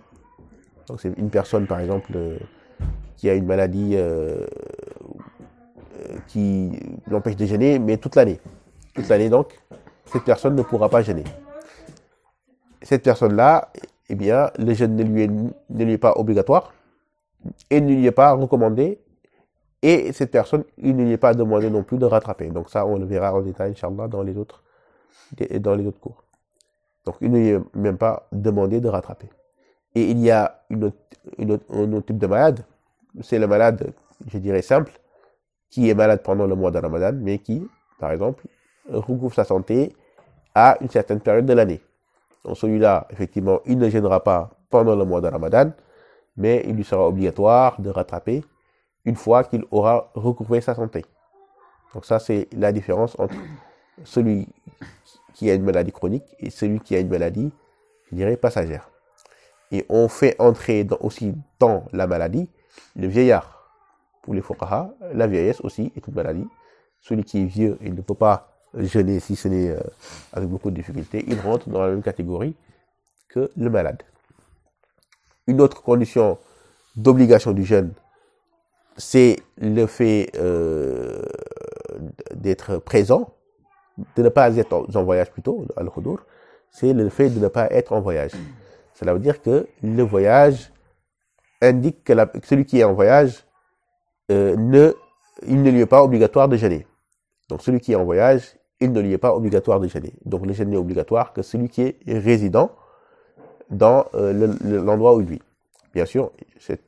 Donc 0.87 1.01
c'est 1.01 1.13
une 1.17 1.29
personne, 1.29 1.67
par 1.67 1.79
exemple, 1.79 2.11
euh, 2.15 2.37
qui 3.17 3.29
a 3.29 3.35
une 3.35 3.45
maladie 3.45 3.91
euh, 3.93 4.45
qui 6.27 6.71
l'empêche 7.07 7.35
de 7.35 7.45
jeûner, 7.45 7.79
mais 7.79 7.97
toute 7.97 8.15
l'année. 8.15 8.39
Toute 8.93 9.07
l'année, 9.09 9.29
donc, 9.29 9.59
cette 10.05 10.23
personne 10.23 10.55
ne 10.55 10.63
pourra 10.63 10.89
pas 10.89 11.01
jeûner. 11.01 11.23
Cette 12.81 13.03
personne-là, 13.03 13.71
eh 14.09 14.15
bien, 14.15 14.51
le 14.57 14.73
jeûne 14.73 14.95
ne 14.95 15.03
lui, 15.03 15.23
est, 15.23 15.27
ne 15.27 15.83
lui 15.83 15.93
est 15.93 15.97
pas 15.97 16.13
obligatoire 16.17 16.73
et 17.69 17.81
ne 17.81 17.93
lui 17.93 18.05
est 18.05 18.11
pas 18.11 18.33
recommandé. 18.33 18.99
Et 19.81 20.11
cette 20.13 20.31
personne, 20.31 20.63
il 20.77 20.95
ne 20.95 21.03
lui 21.03 21.11
est 21.11 21.17
pas 21.17 21.33
demandé 21.33 21.69
non 21.69 21.83
plus 21.83 21.97
de 21.97 22.05
rattraper. 22.05 22.49
Donc 22.49 22.69
ça, 22.69 22.85
on 22.85 22.97
le 22.97 23.05
verra 23.05 23.33
en 23.33 23.41
détail, 23.41 23.71
Inch'Allah, 23.71 24.07
dans 24.07 24.23
les 24.23 24.37
autres, 24.37 24.63
dans 25.59 25.75
les 25.75 25.85
autres 25.85 25.99
cours. 25.99 26.23
Donc, 27.05 27.17
il 27.21 27.31
ne 27.31 27.37
lui 27.37 27.49
est 27.49 27.59
même 27.75 27.97
pas 27.97 28.27
demandé 28.31 28.81
de 28.81 28.87
rattraper. 28.87 29.29
Et 29.93 30.09
il 30.09 30.19
y 30.19 30.31
a 30.31 30.63
une 30.69 30.85
autre, 30.85 30.97
un 31.69 31.93
autre 31.93 32.07
type 32.07 32.17
de 32.17 32.27
malade, 32.27 32.65
c'est 33.21 33.39
le 33.39 33.47
malade, 33.47 33.93
je 34.27 34.37
dirais 34.39 34.61
simple, 34.61 34.91
qui 35.69 35.89
est 35.89 35.93
malade 35.93 36.21
pendant 36.23 36.47
le 36.47 36.55
mois 36.55 36.71
de 36.71 36.79
Ramadan, 36.79 37.13
mais 37.13 37.39
qui, 37.39 37.67
par 37.99 38.11
exemple, 38.11 38.45
recouvre 38.89 39.33
sa 39.33 39.43
santé 39.43 39.95
à 40.53 40.77
une 40.81 40.89
certaine 40.89 41.19
période 41.19 41.45
de 41.45 41.53
l'année. 41.53 41.81
Donc 42.45 42.57
celui-là, 42.57 43.07
effectivement, 43.09 43.59
il 43.65 43.77
ne 43.77 43.89
gênera 43.89 44.23
pas 44.23 44.51
pendant 44.69 44.95
le 44.95 45.03
mois 45.03 45.19
de 45.19 45.27
Ramadan, 45.27 45.71
mais 46.37 46.63
il 46.67 46.75
lui 46.75 46.83
sera 46.83 47.07
obligatoire 47.07 47.81
de 47.81 47.89
rattraper 47.89 48.43
une 49.03 49.15
fois 49.15 49.43
qu'il 49.43 49.63
aura 49.71 50.11
recouvré 50.13 50.61
sa 50.61 50.75
santé. 50.75 51.03
Donc 51.93 52.05
ça, 52.05 52.19
c'est 52.19 52.47
la 52.53 52.71
différence 52.71 53.17
entre 53.19 53.35
celui 54.03 54.47
qui 55.33 55.49
a 55.49 55.53
une 55.53 55.63
maladie 55.63 55.91
chronique 55.91 56.35
et 56.39 56.49
celui 56.49 56.79
qui 56.79 56.95
a 56.95 56.99
une 56.99 57.09
maladie, 57.09 57.51
je 58.11 58.15
dirais, 58.15 58.37
passagère. 58.37 58.89
Et 59.71 59.85
on 59.89 60.07
fait 60.07 60.35
entrer 60.39 60.87
aussi 60.99 61.33
dans 61.59 61.85
la 61.93 62.05
maladie 62.05 62.49
le 62.95 63.07
vieillard. 63.07 63.71
Pour 64.21 64.33
les 64.33 64.41
fuqaha, 64.41 64.93
la 65.13 65.27
vieillesse 65.27 65.61
aussi 65.61 65.91
est 65.95 66.07
une 66.07 66.13
maladie. 66.13 66.47
Celui 66.99 67.23
qui 67.23 67.41
est 67.41 67.45
vieux, 67.45 67.77
il 67.81 67.93
ne 67.95 68.01
peut 68.01 68.15
pas 68.15 68.54
jeûner 68.77 69.19
si 69.19 69.35
ce 69.35 69.47
n'est 69.47 69.69
euh, 69.69 69.79
avec 70.33 70.49
beaucoup 70.49 70.69
de 70.69 70.75
difficultés. 70.75 71.23
Il 71.27 71.39
rentre 71.39 71.69
dans 71.69 71.81
la 71.81 71.89
même 71.89 72.03
catégorie 72.03 72.55
que 73.29 73.51
le 73.57 73.69
malade. 73.69 74.03
Une 75.47 75.61
autre 75.61 75.81
condition 75.83 76.37
d'obligation 76.95 77.51
du 77.51 77.63
jeûne, 77.63 77.93
c'est 78.97 79.37
le 79.57 79.85
fait 79.85 80.31
euh, 80.35 81.21
d'être 82.33 82.77
présent, 82.77 83.33
de 84.15 84.23
ne 84.23 84.29
pas 84.29 84.55
être 84.55 84.87
en 84.95 85.03
voyage 85.03 85.31
plutôt, 85.31 85.65
al-khudur, 85.75 86.25
c'est 86.71 86.93
le 86.93 87.09
fait 87.09 87.29
de 87.29 87.39
ne 87.39 87.47
pas 87.47 87.67
être 87.71 87.93
en 87.93 88.01
voyage. 88.01 88.31
Cela 88.93 89.13
veut 89.13 89.19
dire 89.19 89.41
que 89.41 89.67
le 89.83 90.03
voyage 90.03 90.71
indique 91.61 92.03
que 92.03 92.13
celui 92.43 92.65
qui 92.65 92.79
est 92.79 92.83
en 92.83 92.93
voyage, 92.93 93.45
euh, 94.31 94.55
ne, 94.55 94.93
il 95.47 95.61
ne 95.61 95.69
lui 95.69 95.81
est 95.81 95.85
pas 95.85 96.03
obligatoire 96.03 96.47
de 96.47 96.57
jeûner. 96.57 96.87
Donc 97.49 97.61
celui 97.61 97.79
qui 97.79 97.91
est 97.91 97.95
en 97.95 98.05
voyage, 98.05 98.57
il 98.79 98.91
ne 98.91 98.99
lui 98.99 99.13
est 99.13 99.17
pas 99.17 99.33
obligatoire 99.35 99.79
de 99.79 99.87
jeûner. 99.87 100.13
Donc 100.25 100.45
le 100.45 100.53
jeûne 100.53 100.69
n'est 100.69 100.77
obligatoire 100.77 101.33
que 101.33 101.41
celui 101.41 101.69
qui 101.69 101.81
est 101.81 101.97
résident 102.07 102.71
dans 103.69 104.05
euh, 104.13 104.55
l'endroit 104.63 105.11
le, 105.11 105.17
où 105.17 105.21
il 105.21 105.27
vit. 105.27 105.41
Bien 105.93 106.05
sûr, 106.05 106.31
cette, 106.59 106.83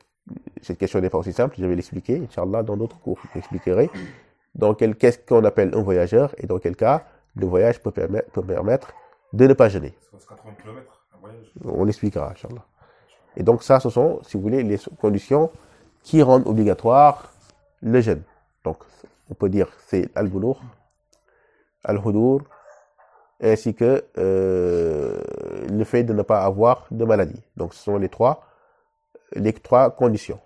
cette 0.62 0.78
question 0.78 1.00
n'est 1.00 1.10
pas 1.10 1.18
aussi 1.18 1.34
simple, 1.34 1.56
je 1.58 1.66
vais 1.66 1.76
l'expliquer, 1.76 2.18
Inch'Allah, 2.18 2.64
dans 2.64 2.76
d'autres 2.76 3.00
cours, 3.00 3.20
j'expliquerai 3.34 3.90
dans 4.56 4.74
quel 4.74 4.96
qu'est-ce 4.96 5.20
qu'on 5.20 5.44
appelle 5.46 5.74
un 5.74 5.82
voyageur 5.82 6.34
et 6.38 6.48
dans 6.48 6.60
quel 6.60 6.76
cas 6.76 7.06
le 7.36 7.46
voyage 7.46 7.82
peut 7.82 7.92
permettre, 7.92 8.30
peut 8.32 8.42
permettre 8.42 8.92
de 9.34 9.46
ne 9.48 9.54
pas 9.54 9.70
jeûner. 9.70 9.94
80 10.28 10.54
km, 10.62 11.06
un 11.16 11.20
voyage. 11.20 11.52
On 11.64 11.86
l'expliquera, 11.86 12.32
Inch'Allah. 12.32 12.66
Et 13.38 13.44
donc 13.44 13.64
ça, 13.64 13.80
ce 13.80 13.90
sont, 13.90 14.20
si 14.24 14.36
vous 14.36 14.44
voulez, 14.44 14.64
les 14.64 14.80
conditions 15.00 15.52
qui 16.02 16.22
rendent 16.24 16.48
obligatoire 16.48 17.32
le 17.82 18.02
jeûne. 18.02 18.24
Donc, 18.64 18.78
on 19.30 19.36
peut 19.36 19.50
dire 19.50 19.70
c'est 19.88 20.10
al-boulour, 20.16 20.62
al-hudur, 21.88 22.42
ainsi 23.42 23.74
que 23.74 24.04
euh, 24.18 25.20
le 25.70 25.84
fait 25.84 26.04
de 26.04 26.14
ne 26.14 26.22
pas 26.22 26.44
avoir 26.44 26.86
de 26.92 27.06
maladie. 27.06 27.42
Donc, 27.56 27.74
ce 27.74 27.84
sont 27.84 27.98
les 27.98 28.10
trois, 28.10 28.44
les 29.34 29.54
trois 29.54 29.92
conditions 29.92 30.40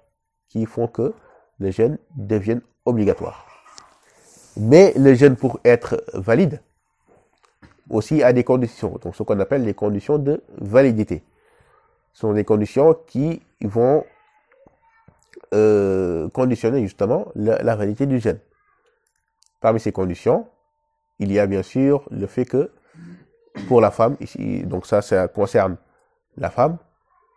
qui 0.49 0.65
font 0.65 0.87
que 0.87 1.13
le 1.59 1.71
jeûne 1.71 1.97
devienne 2.15 2.61
obligatoire. 2.85 3.45
Mais 4.57 4.93
le 4.97 5.13
jeûne, 5.13 5.35
pour 5.35 5.59
être 5.63 6.03
valide, 6.13 6.61
aussi 7.89 8.23
a 8.23 8.33
des 8.33 8.43
conditions. 8.43 8.97
Donc, 9.01 9.15
ce 9.15 9.23
qu'on 9.23 9.39
appelle 9.39 9.63
les 9.63 9.73
conditions 9.73 10.17
de 10.17 10.43
validité 10.57 11.23
sont 12.13 12.33
des 12.33 12.43
conditions 12.43 12.93
qui 13.07 13.41
vont 13.61 14.03
euh, 15.53 16.29
conditionner 16.29 16.81
justement 16.81 17.27
la, 17.35 17.61
la, 17.61 17.75
validité 17.75 18.05
du 18.05 18.19
jeûne. 18.19 18.39
Parmi 19.59 19.79
ces 19.79 19.91
conditions, 19.91 20.47
il 21.21 21.31
y 21.31 21.39
a 21.39 21.45
bien 21.45 21.61
sûr 21.61 22.07
le 22.11 22.25
fait 22.25 22.45
que 22.45 22.71
pour 23.67 23.79
la 23.79 23.91
femme, 23.91 24.17
ici, 24.19 24.63
donc 24.63 24.87
ça, 24.87 25.01
ça 25.01 25.27
concerne 25.27 25.77
la 26.35 26.49
femme, 26.49 26.77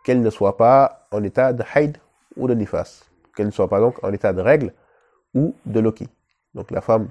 qu'elle 0.03 0.21
ne 0.21 0.29
soit 0.29 0.57
pas 0.57 1.07
en 1.11 1.23
état 1.23 1.53
de 1.53 1.63
haid 1.75 1.97
ou 2.35 2.47
de 2.47 2.53
nifas, 2.55 3.03
qu'elle 3.35 3.45
ne 3.45 3.51
soit 3.51 3.69
pas 3.69 3.79
donc 3.79 4.03
en 4.03 4.11
état 4.11 4.33
de 4.33 4.41
règle 4.41 4.73
ou 5.33 5.53
de 5.65 5.79
loki. 5.79 6.07
Donc 6.55 6.71
la 6.71 6.81
femme 6.81 7.09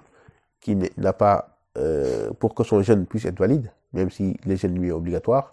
qui 0.61 0.77
n'a 0.97 1.13
pas, 1.13 1.59
euh, 1.79 2.31
pour 2.41 2.55
que 2.55 2.65
son 2.65 2.83
jeûne 2.83 3.07
puisse 3.07 3.25
être 3.25 3.39
valide, 3.39 3.71
même 3.93 4.11
si 4.11 4.37
le 4.45 4.57
jeûne 4.57 4.77
lui 4.77 4.89
est 4.89 4.93
obligatoire, 4.93 5.51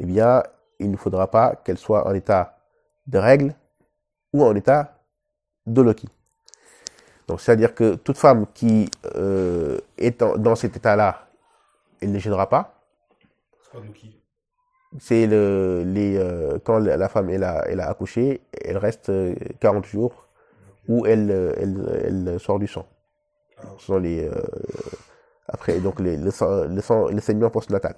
eh 0.00 0.04
bien, 0.04 0.42
il 0.80 0.90
ne 0.90 0.96
faudra 0.96 1.30
pas 1.30 1.54
qu'elle 1.56 1.78
soit 1.78 2.06
en 2.08 2.14
état 2.14 2.58
de 3.06 3.18
règle 3.18 3.54
ou 4.32 4.42
en 4.42 4.54
état 4.56 4.98
de 5.66 5.80
loki. 5.80 6.08
Donc, 7.28 7.40
c'est-à-dire 7.40 7.74
que 7.74 7.94
toute 7.96 8.18
femme 8.18 8.46
qui 8.54 8.88
euh, 9.16 9.78
est 9.98 10.22
en, 10.22 10.36
dans 10.36 10.54
cet 10.54 10.76
état-là, 10.76 11.26
elle 12.00 12.12
ne 12.12 12.18
gênera 12.18 12.48
pas. 12.48 12.74
C'est 14.98 15.26
le, 15.26 15.82
les, 15.84 16.16
euh, 16.16 16.58
quand 16.64 16.78
la 16.78 17.08
femme 17.08 17.28
elle 17.28 17.44
a, 17.44 17.64
elle 17.68 17.80
a 17.80 17.90
accouché, 17.90 18.40
elle 18.64 18.78
reste 18.78 19.12
40 19.60 19.84
euh, 19.84 19.88
jours 19.88 20.26
où 20.88 21.04
elle, 21.04 21.30
elle, 21.58 22.02
elle 22.06 22.40
sort 22.40 22.58
du 22.58 22.66
sang. 22.66 22.86
Ah, 23.58 23.64
Ce 23.78 23.86
sont 23.86 23.98
les, 23.98 24.24
euh, 24.28 24.32
après, 25.48 25.78
donc 25.80 26.00
les, 26.00 26.16
le, 26.16 26.30
sang, 26.30 26.64
le, 26.64 26.80
sang, 26.80 27.08
le 27.08 27.20
saignement 27.20 27.50
postnatal. 27.50 27.96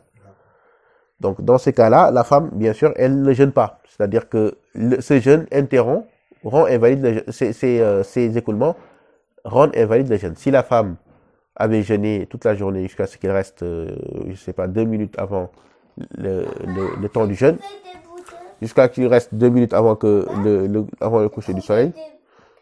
Donc, 1.20 1.42
dans 1.42 1.58
ces 1.58 1.72
cas-là, 1.72 2.10
la 2.10 2.22
femme, 2.22 2.50
bien 2.52 2.72
sûr, 2.72 2.92
elle 2.96 3.22
ne 3.22 3.32
jeûne 3.32 3.52
pas. 3.52 3.80
C'est-à-dire 3.88 4.28
que 4.28 4.56
le, 4.74 5.00
ce 5.00 5.18
jeûne 5.18 5.46
interrompt, 5.52 6.06
rend 6.44 6.66
invalide 6.66 7.24
ces, 7.28 7.52
ces, 7.52 7.80
euh, 7.80 8.04
ces, 8.04 8.38
écoulements, 8.38 8.76
rendent 9.48 9.76
invalide 9.76 10.08
le 10.08 10.16
jeûne. 10.16 10.36
Si 10.36 10.50
la 10.50 10.62
femme 10.62 10.96
avait 11.56 11.82
jeûné 11.82 12.26
toute 12.30 12.44
la 12.44 12.54
journée 12.54 12.82
jusqu'à 12.82 13.06
ce 13.06 13.18
qu'il 13.18 13.30
reste, 13.30 13.62
euh, 13.62 13.96
je 14.28 14.34
sais 14.36 14.52
pas, 14.52 14.68
deux 14.68 14.84
minutes 14.84 15.14
avant 15.18 15.50
le, 16.16 16.44
temps 17.08 17.26
du 17.26 17.34
jeûne, 17.34 17.58
jusqu'à 18.62 18.88
qu'il 18.88 19.06
reste 19.06 19.34
deux 19.34 19.48
minutes 19.48 19.74
avant 19.74 19.96
que 19.96 20.26
le, 20.44 20.86
avant 21.00 21.20
le 21.20 21.28
coucher 21.28 21.54
du 21.54 21.60
soleil, 21.60 21.92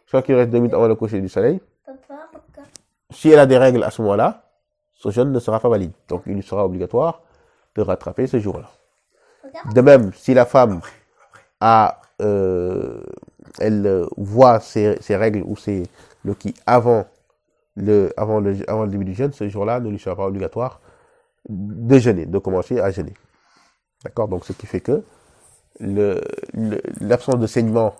jusqu'à 0.04 0.22
qu'il 0.22 0.34
reste 0.34 0.50
deux 0.50 0.58
minutes 0.58 0.74
avant 0.74 0.88
le 0.88 0.94
coucher 0.94 1.20
du 1.20 1.28
soleil, 1.28 1.60
si 3.10 3.30
elle 3.30 3.38
a 3.38 3.46
des 3.46 3.58
règles 3.58 3.84
à 3.84 3.90
ce 3.90 4.02
moment-là, 4.02 4.42
ce 4.94 5.10
jeûne 5.10 5.30
ne 5.30 5.38
sera 5.38 5.60
pas 5.60 5.68
valide. 5.68 5.92
Donc, 6.08 6.22
il 6.26 6.42
sera 6.42 6.64
obligatoire 6.64 7.22
de 7.76 7.82
rattraper 7.82 8.26
ce 8.26 8.40
jour-là. 8.40 8.70
De 9.72 9.80
même, 9.80 10.12
si 10.14 10.34
la 10.34 10.46
femme 10.46 10.80
a, 11.60 12.00
euh, 12.22 13.02
elle 13.60 14.06
voit 14.16 14.60
ses, 14.60 14.96
ses, 15.00 15.16
règles 15.16 15.42
ou 15.46 15.56
ses 15.56 15.84
le 16.26 16.34
qui 16.34 16.54
avant 16.66 17.06
le, 17.76 18.12
avant 18.16 18.40
le, 18.40 18.56
avant 18.68 18.84
le 18.84 18.90
début 18.90 19.04
du 19.04 19.14
jeûne, 19.14 19.32
ce 19.32 19.48
jour-là 19.48 19.80
ne 19.80 19.88
lui 19.88 19.98
sera 19.98 20.16
pas 20.16 20.26
obligatoire 20.26 20.80
de 21.48 21.98
jeûner, 21.98 22.26
de 22.26 22.38
commencer 22.38 22.80
à 22.80 22.90
jeûner. 22.90 23.14
D'accord? 24.04 24.28
Donc, 24.28 24.44
ce 24.44 24.52
qui 24.52 24.66
fait 24.66 24.80
que 24.80 25.02
l'absence 27.00 27.38
de 27.38 27.46
saignement 27.46 27.94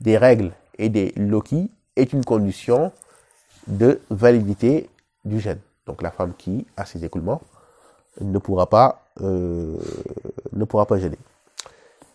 des 0.00 0.16
règles 0.16 0.52
et 0.78 0.88
des 0.88 1.12
loki 1.16 1.70
est 1.96 2.12
une 2.12 2.24
condition 2.24 2.92
de 3.66 4.00
validité 4.08 4.88
du 5.24 5.40
jeûne. 5.40 5.58
Donc, 5.86 6.00
la 6.02 6.10
femme 6.10 6.32
qui 6.38 6.66
a 6.76 6.86
ses 6.86 7.04
écoulements 7.04 7.42
ne 8.20 8.38
pourra 8.38 8.68
pas 8.68 9.02
euh, 9.20 9.76
ne 10.52 10.64
pourra 10.64 10.86
pas 10.86 10.98
gêner. 10.98 11.18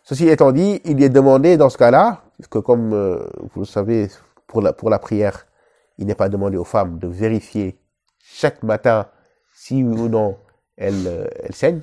Ceci 0.03 0.27
étant 0.27 0.51
dit, 0.51 0.81
il 0.86 1.01
est 1.03 1.10
demandé 1.10 1.57
dans 1.57 1.69
ce 1.69 1.77
cas-là, 1.77 2.22
que 2.50 2.60
comme 2.60 2.93
euh, 2.93 3.25
vous 3.53 3.62
le 3.62 3.65
savez, 3.65 4.10
pour 4.53 4.89
la, 4.89 5.00
prière, 5.00 5.45
il 5.98 6.07
n'est 6.07 6.15
pas 6.15 6.29
demandé 6.29 6.57
aux 6.57 6.63
femmes 6.63 7.00
de 7.00 7.07
vérifier 7.07 7.79
chaque 8.19 8.63
matin 8.63 9.07
si 9.53 9.83
ou 9.83 10.07
non 10.07 10.38
elle, 10.77 11.07
euh, 11.07 11.27
elle 11.41 11.53
saigne. 11.53 11.81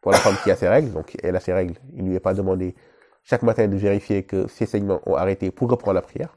Pour 0.00 0.12
la 0.12 0.18
femme 0.18 0.36
qui 0.42 0.50
a 0.50 0.56
ses 0.56 0.68
règles, 0.68 0.92
donc 0.92 1.16
elle 1.22 1.34
a 1.34 1.40
ses 1.40 1.54
règles, 1.54 1.74
il 1.94 2.04
ne 2.04 2.10
lui 2.10 2.16
est 2.16 2.20
pas 2.20 2.34
demandé 2.34 2.74
chaque 3.22 3.42
matin 3.42 3.66
de 3.66 3.76
vérifier 3.76 4.22
que 4.24 4.46
ses 4.48 4.66
saignements 4.66 5.00
ont 5.06 5.14
arrêté 5.14 5.50
pour 5.50 5.70
reprendre 5.70 5.94
la 5.94 6.02
prière. 6.02 6.36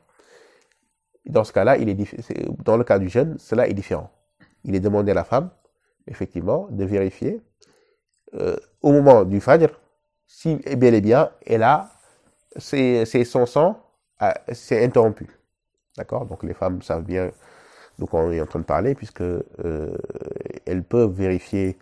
Dans 1.25 1.43
ce 1.43 1.51
cas-là, 1.51 1.75
il 1.75 1.89
est, 1.89 2.63
dans 2.63 2.77
le 2.77 2.85
cas 2.85 2.97
du 2.97 3.09
jeûne, 3.09 3.35
cela 3.37 3.67
est 3.67 3.73
différent. 3.73 4.09
Il 4.63 4.73
est 4.73 4.79
demandé 4.79 5.11
à 5.11 5.15
la 5.15 5.25
femme, 5.25 5.49
effectivement, 6.07 6.67
de 6.69 6.85
vérifier 6.85 7.41
euh, 8.35 8.55
au 8.81 8.93
moment 8.93 9.25
du 9.25 9.41
Fajr, 9.41 9.69
si 10.27 10.55
bel 10.55 10.93
et 10.93 11.01
bien 11.01 11.31
elle 11.45 11.63
a, 11.63 11.89
c'est 12.55 13.05
son 13.25 13.45
sang 13.45 13.81
s'est 14.51 14.83
interrompu. 14.83 15.36
D'accord? 15.97 16.25
Donc 16.25 16.43
les 16.43 16.53
femmes 16.53 16.81
savent 16.81 17.03
bien 17.03 17.31
donc 17.99 18.13
on 18.13 18.31
est 18.31 18.41
en 18.41 18.45
train 18.45 18.59
de 18.59 18.65
parler, 18.65 18.95
puisque 18.95 19.21
euh, 19.21 19.97
elles 20.65 20.83
peuvent 20.83 21.11
vérifier 21.11 21.77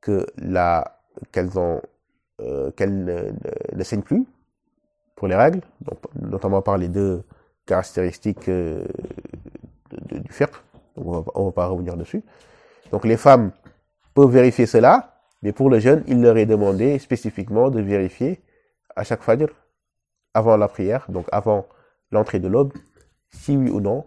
que 0.00 0.26
la 0.36 1.00
qu'elles 1.32 1.58
ont 1.58 1.80
euh, 2.40 2.70
qu'elles 2.72 3.04
ne, 3.04 3.30
ne, 3.72 3.82
saignent 3.84 4.02
plus 4.02 4.26
pour 5.14 5.28
les 5.28 5.36
règles, 5.36 5.60
donc, 5.80 5.98
notamment 6.14 6.60
par 6.60 6.76
les 6.76 6.88
deux 6.88 7.22
caractéristiques 7.66 8.48
euh, 8.48 8.84
de, 9.90 10.16
de, 10.16 10.18
du 10.18 10.32
FERP. 10.32 10.54
Donc 10.96 11.06
on 11.06 11.20
va, 11.20 11.24
on 11.34 11.44
va 11.46 11.52
pas 11.52 11.66
revenir 11.66 11.96
dessus. 11.96 12.22
Donc 12.90 13.04
les 13.04 13.16
femmes 13.16 13.52
peuvent 14.14 14.30
vérifier 14.30 14.66
cela, 14.66 15.20
mais 15.42 15.52
pour 15.52 15.70
le 15.70 15.78
jeune, 15.78 16.02
il 16.06 16.20
leur 16.20 16.36
est 16.36 16.46
demandé 16.46 16.98
spécifiquement 16.98 17.70
de 17.70 17.80
vérifier 17.80 18.42
à 18.96 19.04
chaque 19.04 19.22
fajr, 19.22 19.48
avant 20.34 20.56
la 20.56 20.68
prière, 20.68 21.06
donc 21.08 21.26
avant 21.32 21.66
l'entrée 22.10 22.40
de 22.40 22.48
l'aube, 22.48 22.72
si 23.34 23.56
oui 23.56 23.70
ou 23.70 23.80
non, 23.80 24.04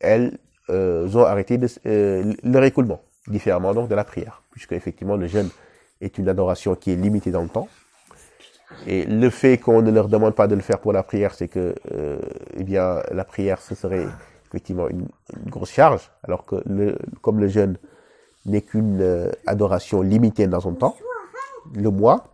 elles 0.00 0.38
euh, 0.68 1.08
ont 1.14 1.24
arrêté 1.24 1.58
de, 1.58 1.68
euh, 1.86 2.32
leur 2.42 2.64
écoulement, 2.64 3.00
différemment 3.26 3.74
donc 3.74 3.88
de 3.88 3.94
la 3.94 4.04
prière, 4.04 4.42
puisque 4.50 4.72
effectivement 4.72 5.16
le 5.16 5.26
jeûne 5.26 5.48
est 6.00 6.18
une 6.18 6.28
adoration 6.28 6.74
qui 6.74 6.92
est 6.92 6.96
limitée 6.96 7.30
dans 7.30 7.42
le 7.42 7.48
temps. 7.48 7.68
Et 8.86 9.04
le 9.04 9.30
fait 9.30 9.58
qu'on 9.58 9.82
ne 9.82 9.90
leur 9.90 10.08
demande 10.08 10.34
pas 10.34 10.46
de 10.46 10.54
le 10.54 10.60
faire 10.60 10.78
pour 10.78 10.92
la 10.92 11.02
prière, 11.02 11.34
c'est 11.34 11.48
que, 11.48 11.74
euh, 11.92 12.18
eh 12.56 12.64
bien, 12.64 13.00
la 13.10 13.24
prière, 13.24 13.60
ce 13.60 13.74
serait 13.74 14.06
effectivement 14.46 14.88
une, 14.88 15.06
grosse 15.46 15.70
charge, 15.70 16.10
alors 16.22 16.44
que 16.44 16.56
comme 17.20 17.40
le 17.40 17.48
jeûne 17.48 17.76
n'est 18.46 18.62
qu'une 18.62 19.00
euh, 19.00 19.30
adoration 19.46 20.02
limitée 20.02 20.46
dans 20.46 20.60
son 20.60 20.74
temps, 20.74 20.96
le 21.74 21.90
mois, 21.90 22.30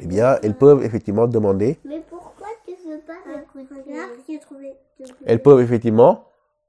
eh 0.00 0.06
bien, 0.06 0.38
elles 0.42 0.56
peuvent 0.56 0.84
effectivement 0.84 1.26
demander. 1.26 1.78
Mais 1.84 2.02
pourquoi 2.08 2.48
tu 2.64 2.72
veux 2.72 2.76
pas 2.76 2.82
m'écouter 2.86 2.95
Elles 5.24 5.42
peuvent 5.42 5.60
effectivement 5.60 6.24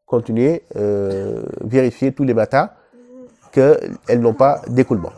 continuer, 0.05 0.63
euh, 0.75 1.43
vérifier 1.61 2.13
tous 2.13 2.23
les 2.23 2.33
matins 2.33 2.69
qu'elles 3.51 4.19
n'ont 4.19 4.33
pas 4.33 4.61
d'écoulement. 4.67 5.11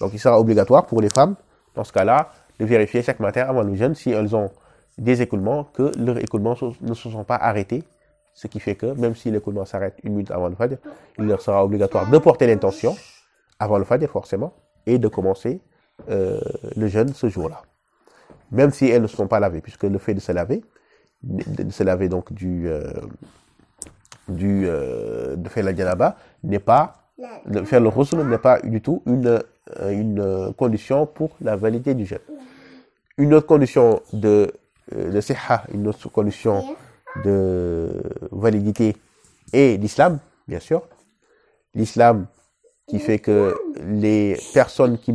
Donc, 0.00 0.12
il 0.12 0.18
sera 0.18 0.38
obligatoire 0.40 0.86
pour 0.86 1.00
les 1.00 1.10
femmes, 1.10 1.34
dans 1.74 1.84
ce 1.84 1.92
cas-là, 1.92 2.30
de 2.58 2.64
vérifier 2.64 3.02
chaque 3.02 3.20
matin 3.20 3.46
avant 3.48 3.62
le 3.62 3.74
jeûne 3.74 3.94
si 3.94 4.10
elles 4.10 4.34
ont 4.34 4.50
des 4.96 5.22
écoulements, 5.22 5.64
que 5.64 5.92
leurs 5.98 6.18
écoulements 6.18 6.56
ne 6.80 6.94
se 6.94 7.10
sont 7.10 7.24
pas 7.24 7.36
arrêtés. 7.36 7.82
Ce 8.34 8.46
qui 8.46 8.60
fait 8.60 8.76
que, 8.76 8.86
même 8.86 9.16
si 9.16 9.30
l'écoulement 9.30 9.64
s'arrête 9.64 9.96
une 10.04 10.12
minute 10.12 10.30
avant 10.30 10.48
le 10.48 10.54
fajr, 10.54 10.76
il 11.18 11.26
leur 11.26 11.40
sera 11.40 11.64
obligatoire 11.64 12.08
de 12.08 12.18
porter 12.18 12.46
l'intention 12.46 12.94
avant 13.58 13.78
le 13.78 13.84
fajr, 13.84 14.08
forcément, 14.08 14.52
et 14.86 14.98
de 14.98 15.08
commencer 15.08 15.60
euh, 16.10 16.40
le 16.76 16.86
jeûne 16.86 17.12
ce 17.12 17.28
jour-là. 17.28 17.62
Même 18.50 18.70
si 18.70 18.86
elles 18.86 19.02
ne 19.02 19.06
sont 19.06 19.26
pas 19.26 19.40
lavées, 19.40 19.60
puisque 19.60 19.84
le 19.84 19.98
fait 19.98 20.14
de 20.14 20.20
se 20.20 20.32
laver, 20.32 20.62
de 21.22 21.70
se 21.70 21.82
laver 21.82 22.08
donc 22.08 22.32
du, 22.32 22.68
euh, 22.68 22.92
du 24.28 24.64
euh, 24.66 25.36
de 25.36 25.48
faire 25.48 25.64
la 25.64 25.74
djanaba 25.74 26.16
n'est 26.44 26.58
pas 26.58 26.94
de 27.46 27.64
faire 27.64 27.80
le 27.80 27.90
ghusl 27.90 28.22
n'est 28.22 28.38
pas 28.38 28.60
du 28.60 28.80
tout 28.80 29.02
une 29.06 29.42
une 29.90 30.52
condition 30.56 31.06
pour 31.06 31.30
la 31.40 31.56
validité 31.56 31.94
du 31.94 32.06
jeûne. 32.06 32.20
Une 33.18 33.34
autre 33.34 33.46
condition 33.46 34.00
de 34.12 34.52
de 34.94 35.20
siha, 35.20 35.64
une 35.74 35.88
autre 35.88 36.08
condition 36.08 36.64
de 37.24 37.90
validité 38.30 38.96
est 39.52 39.80
l'islam, 39.80 40.18
bien 40.46 40.60
sûr. 40.60 40.82
L'islam 41.74 42.26
qui 42.86 42.98
fait 42.98 43.18
que 43.18 43.54
les 43.82 44.36
personnes 44.54 44.98
qui 44.98 45.12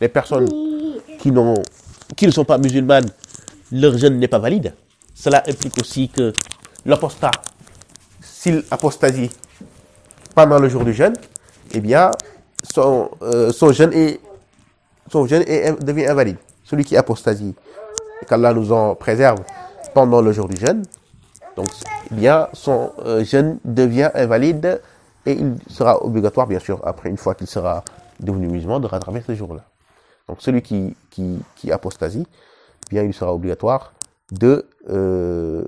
les 0.00 0.08
personnes 0.08 0.48
qui, 1.20 1.32
qui 2.16 2.26
ne 2.26 2.30
sont 2.30 2.44
pas 2.44 2.58
musulmanes, 2.58 3.08
leur 3.72 3.96
jeûne 3.96 4.18
n'est 4.18 4.28
pas 4.28 4.38
valide. 4.38 4.74
Cela 5.14 5.42
implique 5.46 5.78
aussi 5.80 6.08
que 6.08 6.32
l'apostat, 6.84 7.30
s'il 8.20 8.64
apostasie 8.70 9.30
pendant 10.34 10.58
le 10.58 10.68
jour 10.68 10.84
du 10.84 10.92
jeûne, 10.92 11.14
eh 11.72 11.80
bien, 11.80 12.10
son, 12.62 13.10
euh, 13.22 13.52
son 13.52 13.72
jeûne, 13.72 13.92
son 15.10 15.26
jeûne 15.26 15.44
est, 15.46 15.82
devient 15.84 16.06
invalide. 16.06 16.36
Celui 16.64 16.84
qui 16.84 16.96
apostasie, 16.96 17.54
qu'Allah 18.28 18.52
nous 18.52 18.72
en 18.72 18.94
préserve 18.94 19.38
pendant 19.94 20.22
le 20.22 20.32
jour 20.32 20.48
du 20.48 20.56
jeûne, 20.56 20.82
donc, 21.56 21.68
eh 22.10 22.14
bien, 22.14 22.48
son 22.52 22.92
euh, 23.04 23.24
jeûne 23.24 23.58
devient 23.64 24.10
invalide 24.14 24.80
et 25.26 25.32
il 25.32 25.56
sera 25.68 26.02
obligatoire, 26.02 26.46
bien 26.46 26.60
sûr, 26.60 26.80
après, 26.84 27.10
une 27.10 27.16
fois 27.16 27.34
qu'il 27.34 27.46
sera 27.46 27.84
devenu 28.20 28.46
musulman, 28.48 28.80
de 28.80 28.86
rattraper 28.86 29.22
ce 29.26 29.34
jour-là. 29.34 29.64
Donc 30.30 30.40
celui 30.42 30.62
qui, 30.62 30.96
qui, 31.10 31.40
qui 31.56 31.72
apostasie, 31.72 32.24
bien 32.88 33.02
il 33.02 33.12
sera 33.12 33.34
obligatoire 33.34 33.92
de, 34.30 34.64
euh, 34.88 35.64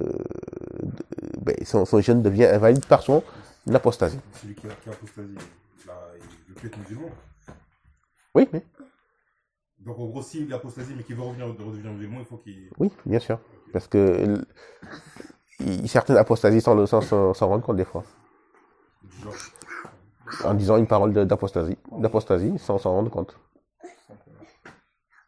de 0.85 1.41
ben, 1.41 1.57
son, 1.65 1.85
son 1.85 2.01
jeûne 2.01 2.23
devient 2.23 2.45
invalide 2.45 2.87
par 2.87 3.03
son 3.03 3.25
apostasie. 3.75 4.21
Celui 4.41 4.55
qui, 4.55 4.69
qui 4.69 4.89
apostasie, 4.89 5.35
là, 5.85 5.95
il 6.49 6.55
plus 6.55 6.69
être 6.69 6.79
musulman. 6.79 7.09
Oui, 8.37 8.49
oui. 8.53 8.61
Donc 9.81 9.99
en 9.99 10.07
gros, 10.07 10.23
s'il 10.23 10.55
apostasie 10.55 10.95
mais 10.97 11.03
qu'il 11.03 11.17
veut 11.17 11.23
revenir, 11.23 11.49
redevenir 11.49 11.91
musulman, 11.91 12.21
il 12.21 12.25
faut 12.25 12.37
qu'il. 12.37 12.71
Oui, 12.79 12.93
bien 13.05 13.19
sûr. 13.19 13.41
Parce 13.73 13.89
que 13.89 14.45
il, 15.59 15.89
certaines 15.89 16.19
apostasies 16.19 16.61
sans 16.61 16.87
s'en 16.87 17.49
rendre 17.49 17.65
compte 17.65 17.79
des 17.79 17.85
fois. 17.85 18.05
Genre, 19.25 19.35
En 20.45 20.55
disant 20.55 20.77
une 20.77 20.87
parole 20.87 21.13
d'apostasie, 21.13 21.77
d'apostasie 21.99 22.57
sans 22.61 22.79
s'en 22.79 22.93
rendre 22.93 23.11
compte. 23.11 23.37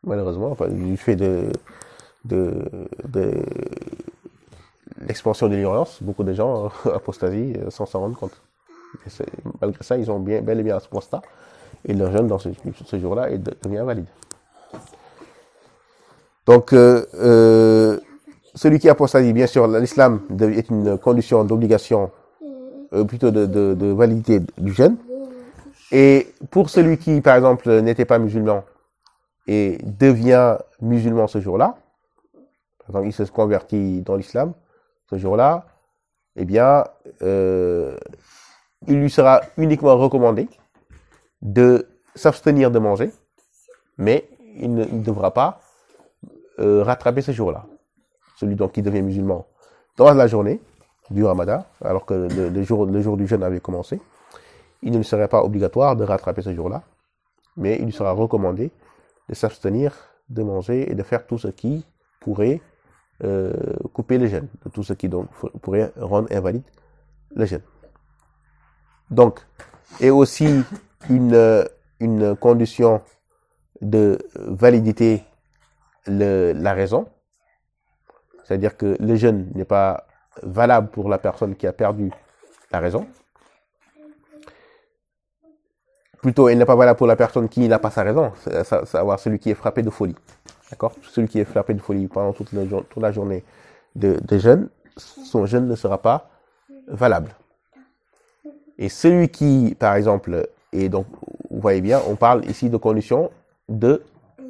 Malheureusement, 0.06 0.50
enfin, 0.50 0.68
du 0.68 0.96
fait 0.96 1.16
de, 1.16 1.50
de, 2.24 2.52
de 3.08 3.32
l'expansion 5.06 5.48
de 5.48 5.54
l'ignorance, 5.54 6.02
beaucoup 6.02 6.24
de 6.24 6.32
gens 6.34 6.70
euh, 6.86 6.90
apostasient 6.94 7.54
euh, 7.56 7.70
sans 7.70 7.86
s'en 7.86 8.00
rendre 8.00 8.18
compte. 8.18 8.40
Malgré 9.60 9.82
ça, 9.82 9.96
ils 9.96 10.10
ont 10.10 10.20
bien, 10.20 10.40
bel 10.40 10.60
et 10.60 10.62
bien 10.62 10.76
apostat 10.76 11.22
et 11.84 11.94
leur 11.94 12.12
jeûne 12.12 12.26
dans 12.26 12.38
ce, 12.38 12.48
ce 12.86 12.98
jour-là 12.98 13.30
est 13.30 13.38
de- 13.38 13.54
devient 13.62 13.78
invalide. 13.78 14.06
Donc, 16.46 16.72
euh, 16.72 17.04
euh, 17.14 17.98
celui 18.54 18.78
qui 18.78 18.88
apostasie, 18.88 19.32
bien 19.32 19.46
sûr, 19.46 19.66
l'islam 19.66 20.20
est 20.40 20.68
une 20.70 20.98
condition 20.98 21.44
d'obligation, 21.44 22.10
euh, 22.92 23.04
plutôt 23.04 23.30
de, 23.30 23.46
de, 23.46 23.74
de 23.74 23.86
validité 23.86 24.40
du 24.58 24.72
jeûne. 24.72 24.96
Et 25.90 26.28
pour 26.50 26.70
celui 26.70 26.98
qui, 26.98 27.20
par 27.20 27.36
exemple, 27.36 27.70
n'était 27.80 28.04
pas 28.04 28.18
musulman 28.18 28.64
et 29.46 29.78
devient 29.82 30.58
musulman 30.80 31.26
ce 31.26 31.40
jour-là, 31.40 31.76
par 32.86 33.02
exemple, 33.02 33.08
il 33.08 33.12
se 33.12 33.32
convertit 33.32 34.02
dans 34.02 34.16
l'islam 34.16 34.52
ce 35.08 35.16
jour-là, 35.16 35.66
eh 36.36 36.44
bien, 36.44 36.84
euh, 37.22 37.96
il 38.86 39.00
lui 39.00 39.10
sera 39.10 39.40
uniquement 39.56 39.96
recommandé 39.96 40.48
de 41.42 41.86
s'abstenir 42.14 42.70
de 42.70 42.78
manger, 42.78 43.10
mais 43.98 44.28
il 44.56 44.74
ne 44.74 44.84
devra 44.84 45.32
pas 45.32 45.60
euh, 46.58 46.82
rattraper 46.82 47.22
ce 47.22 47.32
jour-là. 47.32 47.66
Celui 48.36 48.56
donc 48.56 48.72
qui 48.72 48.82
devient 48.82 49.02
musulman 49.02 49.46
dans 49.96 50.12
la 50.12 50.26
journée 50.26 50.60
du 51.10 51.24
ramadan, 51.24 51.64
alors 51.82 52.04
que 52.04 52.14
le, 52.14 52.48
le 52.48 52.62
jour, 52.62 52.86
le 52.86 53.00
jour 53.00 53.16
du 53.16 53.26
jeûne 53.26 53.42
avait 53.42 53.60
commencé, 53.60 54.00
il 54.82 54.92
ne 54.92 54.98
lui 54.98 55.04
serait 55.04 55.28
pas 55.28 55.42
obligatoire 55.42 55.96
de 55.96 56.04
rattraper 56.04 56.42
ce 56.42 56.54
jour-là, 56.54 56.82
mais 57.56 57.76
il 57.78 57.86
lui 57.86 57.92
sera 57.92 58.12
recommandé 58.12 58.70
de 59.28 59.34
s'abstenir 59.34 59.92
de 60.28 60.42
manger 60.42 60.90
et 60.90 60.94
de 60.94 61.02
faire 61.02 61.26
tout 61.26 61.38
ce 61.38 61.48
qui 61.48 61.84
pourrait 62.20 62.60
euh, 63.22 63.52
couper 63.92 64.18
le 64.18 64.26
jeûne, 64.26 64.48
de 64.64 64.70
tout 64.70 64.82
ce 64.82 64.92
qui 64.92 65.08
donc 65.08 65.28
pourrait 65.60 65.92
rendre 65.96 66.28
invalide 66.32 66.64
le 67.34 67.44
jeûne. 67.44 67.62
Donc, 69.10 69.40
et 70.00 70.10
aussi 70.10 70.64
une, 71.10 71.64
une 72.00 72.36
condition 72.36 73.02
de 73.80 74.18
validité 74.34 75.24
le, 76.06 76.52
la 76.52 76.72
raison, 76.74 77.06
c'est-à-dire 78.44 78.76
que 78.76 78.96
le 78.98 79.16
jeûne 79.16 79.50
n'est 79.54 79.64
pas 79.64 80.06
valable 80.42 80.88
pour 80.88 81.08
la 81.08 81.18
personne 81.18 81.54
qui 81.54 81.66
a 81.66 81.72
perdu 81.72 82.10
la 82.72 82.80
raison. 82.80 83.06
Plutôt, 86.24 86.48
elle 86.48 86.56
n'est 86.56 86.64
pas 86.64 86.74
valable 86.74 86.96
pour 86.96 87.06
la 87.06 87.16
personne 87.16 87.50
qui 87.50 87.68
n'a 87.68 87.78
pas 87.78 87.90
sa 87.90 88.02
raison, 88.02 88.32
savoir 88.86 89.20
celui 89.20 89.38
qui 89.38 89.50
est 89.50 89.54
frappé 89.54 89.82
de 89.82 89.90
folie. 89.90 90.16
D'accord? 90.70 90.94
Celui 91.02 91.28
qui 91.28 91.38
est 91.38 91.44
frappé 91.44 91.74
de 91.74 91.80
folie 91.82 92.06
pendant 92.08 92.32
toute 92.32 92.50
la, 92.54 92.66
jour- 92.66 92.86
toute 92.88 93.02
la 93.02 93.12
journée 93.12 93.44
de, 93.94 94.16
de 94.26 94.38
jeûne, 94.38 94.70
son 94.96 95.44
jeûne 95.44 95.68
ne 95.68 95.74
sera 95.74 95.98
pas 95.98 96.30
valable. 96.88 97.28
Et 98.78 98.88
celui 98.88 99.28
qui, 99.28 99.76
par 99.78 99.96
exemple, 99.96 100.48
et 100.72 100.88
donc, 100.88 101.04
vous 101.50 101.60
voyez 101.60 101.82
bien, 101.82 102.00
on 102.08 102.16
parle 102.16 102.46
ici 102.46 102.70
de 102.70 102.78
conditions 102.78 103.30
de 103.68 104.02
euh, 104.40 104.44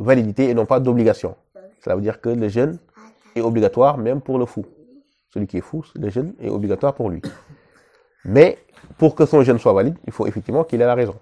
validité 0.00 0.48
et 0.48 0.54
non 0.54 0.66
pas 0.66 0.80
d'obligation. 0.80 1.36
Cela 1.84 1.94
veut 1.94 2.02
dire 2.02 2.20
que 2.20 2.28
le 2.30 2.48
jeûne 2.48 2.76
est 3.36 3.40
obligatoire 3.40 3.98
même 3.98 4.20
pour 4.20 4.36
le 4.36 4.46
fou. 4.46 4.66
Celui 5.32 5.46
qui 5.46 5.58
est 5.58 5.60
fou, 5.60 5.84
le 5.94 6.10
jeûne 6.10 6.34
est 6.40 6.48
obligatoire 6.48 6.92
pour 6.92 7.08
lui. 7.08 7.22
Mais 8.24 8.58
pour 8.98 9.14
que 9.14 9.26
son 9.26 9.42
jeûne 9.42 9.58
soit 9.58 9.72
valide, 9.72 9.96
il 10.06 10.12
faut 10.12 10.26
effectivement 10.26 10.64
qu'il 10.64 10.80
ait 10.82 10.86
la 10.86 10.94
raison. 10.94 11.16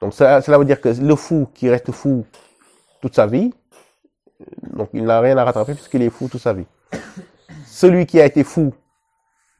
Donc 0.00 0.14
ça, 0.14 0.40
cela 0.42 0.58
veut 0.58 0.64
dire 0.64 0.80
que 0.80 0.88
le 0.88 1.16
fou 1.16 1.48
qui 1.54 1.68
reste 1.68 1.92
fou 1.92 2.26
toute 3.00 3.14
sa 3.14 3.26
vie, 3.26 3.52
donc 4.62 4.90
il 4.92 5.04
n'a 5.04 5.20
rien 5.20 5.36
à 5.36 5.44
rattraper 5.44 5.74
puisqu'il 5.74 6.02
est 6.02 6.10
fou 6.10 6.28
toute 6.28 6.40
sa 6.40 6.52
vie. 6.52 6.66
Celui 7.66 8.06
qui 8.06 8.20
a 8.20 8.26
été 8.26 8.44
fou 8.44 8.74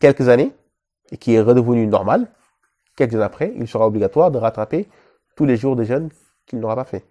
quelques 0.01 0.29
années 0.29 0.53
et 1.11 1.16
qui 1.16 1.35
est 1.35 1.40
redevenu 1.40 1.87
normal, 1.87 2.29
quelques 2.96 3.14
années 3.14 3.25
après, 3.25 3.53
il 3.57 3.68
sera 3.68 3.87
obligatoire 3.87 4.31
de 4.31 4.38
rattraper 4.38 4.88
tous 5.37 5.44
les 5.44 5.57
jours 5.57 5.77
de 5.77 5.85
jeûne 5.85 6.11
qu'il 6.46 6.59
n'aura 6.59 6.77
pas 6.77 6.85
fait. 6.85 7.07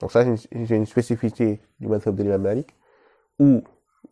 Donc 0.00 0.12
ça, 0.12 0.24
c'est 0.24 0.50
une, 0.52 0.86
spécificité 0.86 1.60
du 1.78 1.88
madhab 1.88 2.14
de 2.14 2.22
l'imam 2.22 2.42
Malik, 2.42 2.74
où 3.38 3.62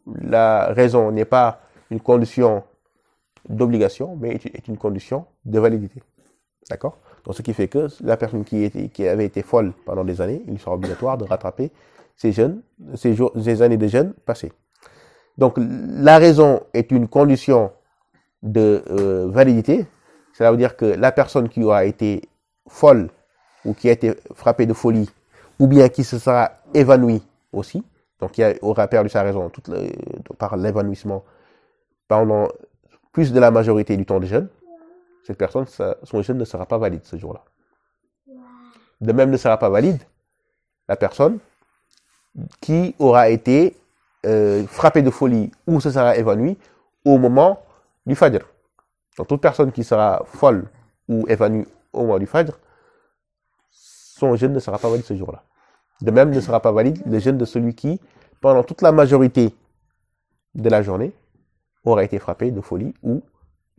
la 0.06 0.66
raison 0.72 1.10
n'est 1.10 1.24
pas 1.24 1.60
une 1.90 2.00
condition 2.00 2.62
d'obligation, 3.48 4.16
mais 4.20 4.30
est 4.30 4.68
une 4.68 4.76
condition 4.76 5.26
de 5.44 5.58
validité. 5.58 6.02
D'accord? 6.70 6.98
Donc 7.24 7.34
ce 7.34 7.42
qui 7.42 7.52
fait 7.54 7.68
que 7.68 7.88
la 8.02 8.16
personne 8.16 8.44
qui, 8.44 8.64
était, 8.64 8.88
qui 8.88 9.06
avait 9.06 9.24
été 9.24 9.42
folle 9.42 9.72
pendant 9.84 10.04
des 10.04 10.20
années, 10.20 10.42
il 10.48 10.58
sera 10.58 10.74
obligatoire 10.74 11.18
de 11.18 11.24
rattraper 11.24 11.70
ces 12.16 12.32
jeunes, 12.32 12.62
ces, 12.94 13.62
années 13.62 13.76
de 13.76 13.86
jeûne 13.86 14.12
passées. 14.24 14.52
Donc 15.36 15.54
la 15.58 16.18
raison 16.18 16.62
est 16.74 16.90
une 16.90 17.06
condition 17.08 17.70
de 18.42 18.82
euh, 18.90 19.28
validité. 19.28 19.86
Cela 20.32 20.50
veut 20.50 20.56
dire 20.56 20.76
que 20.76 20.84
la 20.84 21.12
personne 21.12 21.48
qui 21.48 21.62
aura 21.62 21.84
été 21.84 22.22
folle 22.66 23.08
ou 23.64 23.74
qui 23.74 23.88
a 23.88 23.92
été 23.92 24.14
frappée 24.34 24.66
de 24.66 24.72
folie 24.72 25.08
ou 25.58 25.66
bien 25.66 25.88
qui 25.88 26.04
se 26.04 26.18
sera 26.18 26.52
évanouie 26.74 27.22
aussi, 27.52 27.84
donc 28.20 28.32
qui 28.32 28.42
aura 28.62 28.86
perdu 28.88 29.08
sa 29.08 29.22
raison 29.22 29.50
par 30.38 30.56
l'évanouissement 30.56 31.24
pendant 32.08 32.48
plus 33.12 33.32
de 33.32 33.40
la 33.40 33.50
majorité 33.50 33.96
du 33.96 34.04
temps 34.06 34.20
de 34.20 34.26
jeûne, 34.26 34.48
cette 35.24 35.38
personne, 35.38 35.66
son 36.02 36.22
jeûne 36.22 36.38
ne 36.38 36.44
sera 36.44 36.66
pas 36.66 36.78
valide 36.78 37.04
ce 37.04 37.16
jour-là. 37.16 37.44
De 39.00 39.12
même 39.12 39.30
ne 39.30 39.36
sera 39.36 39.58
pas 39.58 39.68
valide 39.68 40.00
la 40.88 40.96
personne 40.96 41.38
qui 42.60 42.94
aura 42.98 43.28
été 43.28 43.76
euh, 44.26 44.66
frappée 44.66 45.02
de 45.02 45.10
folie 45.10 45.50
ou 45.66 45.80
se 45.80 45.90
sera 45.90 46.16
évanouie 46.16 46.56
au 47.04 47.18
moment 47.18 47.62
du 48.06 48.14
Fajr. 48.14 48.40
Donc 49.16 49.28
toute 49.28 49.40
personne 49.40 49.70
qui 49.72 49.84
sera 49.84 50.22
folle 50.26 50.68
ou 51.08 51.26
évanouie 51.28 51.66
au 51.92 52.02
moment 52.02 52.18
du 52.18 52.26
Fajr, 52.26 52.58
son 53.70 54.34
jeûne 54.36 54.52
ne 54.52 54.60
sera 54.60 54.78
pas 54.78 54.88
valide 54.88 55.04
ce 55.04 55.14
jour-là. 55.14 55.42
De 56.00 56.10
même 56.10 56.30
ne 56.30 56.40
sera 56.40 56.60
pas 56.60 56.72
valide 56.72 57.02
le 57.06 57.18
jeûne 57.18 57.38
de 57.38 57.44
celui 57.44 57.74
qui, 57.74 58.00
pendant 58.40 58.62
toute 58.62 58.82
la 58.82 58.92
majorité 58.92 59.54
de 60.54 60.68
la 60.68 60.82
journée, 60.82 61.12
aura 61.88 62.04
été 62.04 62.18
frappé 62.18 62.50
de 62.50 62.60
folie 62.60 62.94
ou 63.02 63.22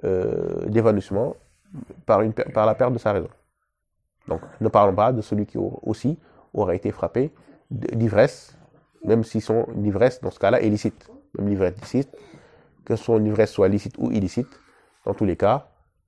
euh, 0.04 0.66
d'évanouissement 0.66 1.36
par, 2.06 2.22
par 2.54 2.66
la 2.66 2.76
perte 2.76 2.94
de 2.94 2.98
sa 2.98 3.12
raison. 3.12 3.30
Donc, 4.28 4.42
ne 4.62 4.68
parlons 4.70 4.96
pas 4.96 5.12
de 5.12 5.22
celui 5.22 5.46
qui 5.46 5.58
au- 5.58 5.80
aussi 5.84 6.18
aura 6.54 6.76
été 6.76 6.92
frappé 6.92 7.32
d'ivresse, 7.72 8.58
même 9.04 9.24
si 9.24 9.42
son 9.42 9.66
ivresse, 9.84 10.22
dans 10.22 10.32
ce 10.32 10.40
cas-là, 10.40 10.62
est 10.62 10.70
licite. 10.70 11.10
Même 11.38 11.50
l'ivresse 11.50 11.76
licite, 11.80 12.10
que 12.86 12.96
son 12.96 13.24
ivresse 13.24 13.52
soit 13.52 13.68
licite 13.68 13.96
ou 13.98 14.12
illicite, 14.12 14.50
dans 15.06 15.14
tous 15.14 15.26
les 15.26 15.36
cas, 15.38 15.68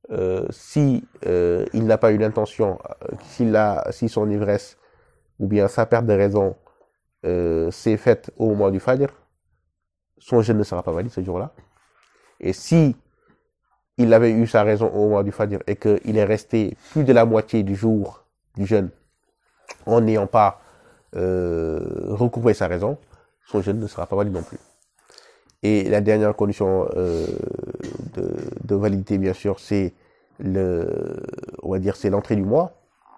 euh, 0.10 0.46
si 0.50 1.08
euh, 1.26 1.66
il 1.74 1.86
n'a 1.86 1.98
pas 1.98 2.12
eu 2.12 2.18
l'intention, 2.18 2.80
euh, 3.04 3.16
si 3.92 4.10
son 4.10 4.30
ivresse 4.30 4.78
ou 5.40 5.48
bien 5.48 5.68
sa 5.68 5.86
perte 5.86 6.06
de 6.06 6.14
raison 6.14 6.56
s'est 7.24 7.98
faite 7.98 8.32
au 8.36 8.48
moment 8.50 8.72
du 8.72 8.80
Fajr, 8.80 9.08
son 10.18 10.42
jeûne 10.42 10.58
ne 10.58 10.64
sera 10.64 10.82
pas 10.82 10.92
valide 10.92 11.12
ce 11.12 11.22
jour-là. 11.24 11.54
Et 12.42 12.54
si 12.54 12.96
il 13.98 14.14
avait 14.14 14.32
eu 14.32 14.48
sa 14.48 14.64
raison 14.64 14.88
au 14.88 15.08
moment 15.08 15.24
du 15.24 15.32
Fajr 15.32 15.60
et 15.68 15.76
qu'il 15.76 16.18
est 16.18 16.24
resté 16.24 16.76
plus 16.92 17.04
de 17.04 17.14
la 17.14 17.24
moitié 17.24 17.64
du 17.64 17.76
jour 17.76 18.26
du 18.58 18.66
jeûne 18.66 18.90
en 19.86 20.02
n'ayant 20.02 20.28
pas 20.28 20.60
euh, 21.16 21.80
recouvré 22.08 22.54
sa 22.54 22.68
raison, 22.68 22.98
son 23.46 23.62
jeûne 23.62 23.80
ne 23.80 23.88
sera 23.88 24.08
pas 24.08 24.16
valide 24.16 24.34
non 24.34 24.44
plus. 24.44 24.58
Et 25.64 25.88
la 25.90 26.02
dernière 26.02 26.36
condition 26.36 26.90
euh, 26.96 27.28
de, 28.64 28.76
validité, 28.76 29.18
bien 29.18 29.34
sûr, 29.34 29.60
c'est 29.60 29.94
le, 30.40 31.22
on 31.62 31.72
va 31.72 31.80
dire, 31.80 31.96
c'est 31.96 32.10
l'entrée 32.10 32.36
du 32.36 32.44
mois, 32.44 32.72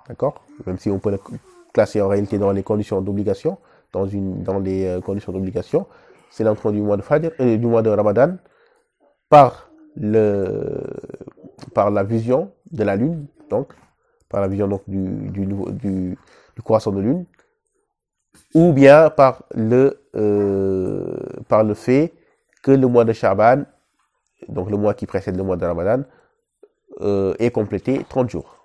d'accord? 0.09 0.43
Même 0.65 0.77
si 0.77 0.89
on 0.89 0.99
peut 0.99 1.11
le 1.11 1.19
classer 1.71 2.01
en 2.01 2.09
réalité 2.09 2.37
dans 2.37 2.51
les 2.51 2.63
conditions 2.63 3.01
d'obligation, 3.01 3.57
dans 3.93 4.07
une, 4.07 4.43
dans 4.43 4.59
les 4.59 4.85
euh, 4.85 4.99
conditions 4.99 5.31
d'obligation, 5.31 5.87
c'est 6.29 6.43
l'entrée 6.43 6.73
du 6.73 6.81
mois 6.81 6.97
de 6.97 7.01
Fajr, 7.01 7.31
euh, 7.39 7.57
du 7.57 7.65
mois 7.65 7.81
de 7.81 7.89
Ramadan, 7.89 8.35
par 9.33 9.71
le, 9.95 10.79
par 11.73 11.89
la 11.89 12.03
vision 12.03 12.51
de 12.71 12.83
la 12.83 12.95
lune, 12.95 13.25
donc, 13.49 13.73
par 14.29 14.41
la 14.41 14.47
vision 14.47 14.67
donc 14.67 14.83
du, 14.87 15.01
du, 15.31 16.15
du 16.55 16.61
croissant 16.63 16.91
de 16.91 17.01
lune, 17.01 17.25
ou 18.53 18.73
bien 18.73 19.09
par 19.09 19.41
le, 19.55 19.99
euh, 20.15 21.17
par 21.47 21.63
le 21.63 21.73
fait 21.73 22.13
que 22.61 22.69
le 22.69 22.85
mois 22.85 23.05
de 23.05 23.13
Shaban, 23.13 23.63
donc 24.49 24.69
le 24.69 24.77
mois 24.77 24.93
qui 24.93 25.07
précède 25.07 25.35
le 25.35 25.41
mois 25.41 25.57
de 25.57 25.65
Ramadan, 25.65 26.03
euh, 27.01 27.33
est 27.39 27.49
complété 27.49 28.05
30 28.07 28.29
jours. 28.29 28.59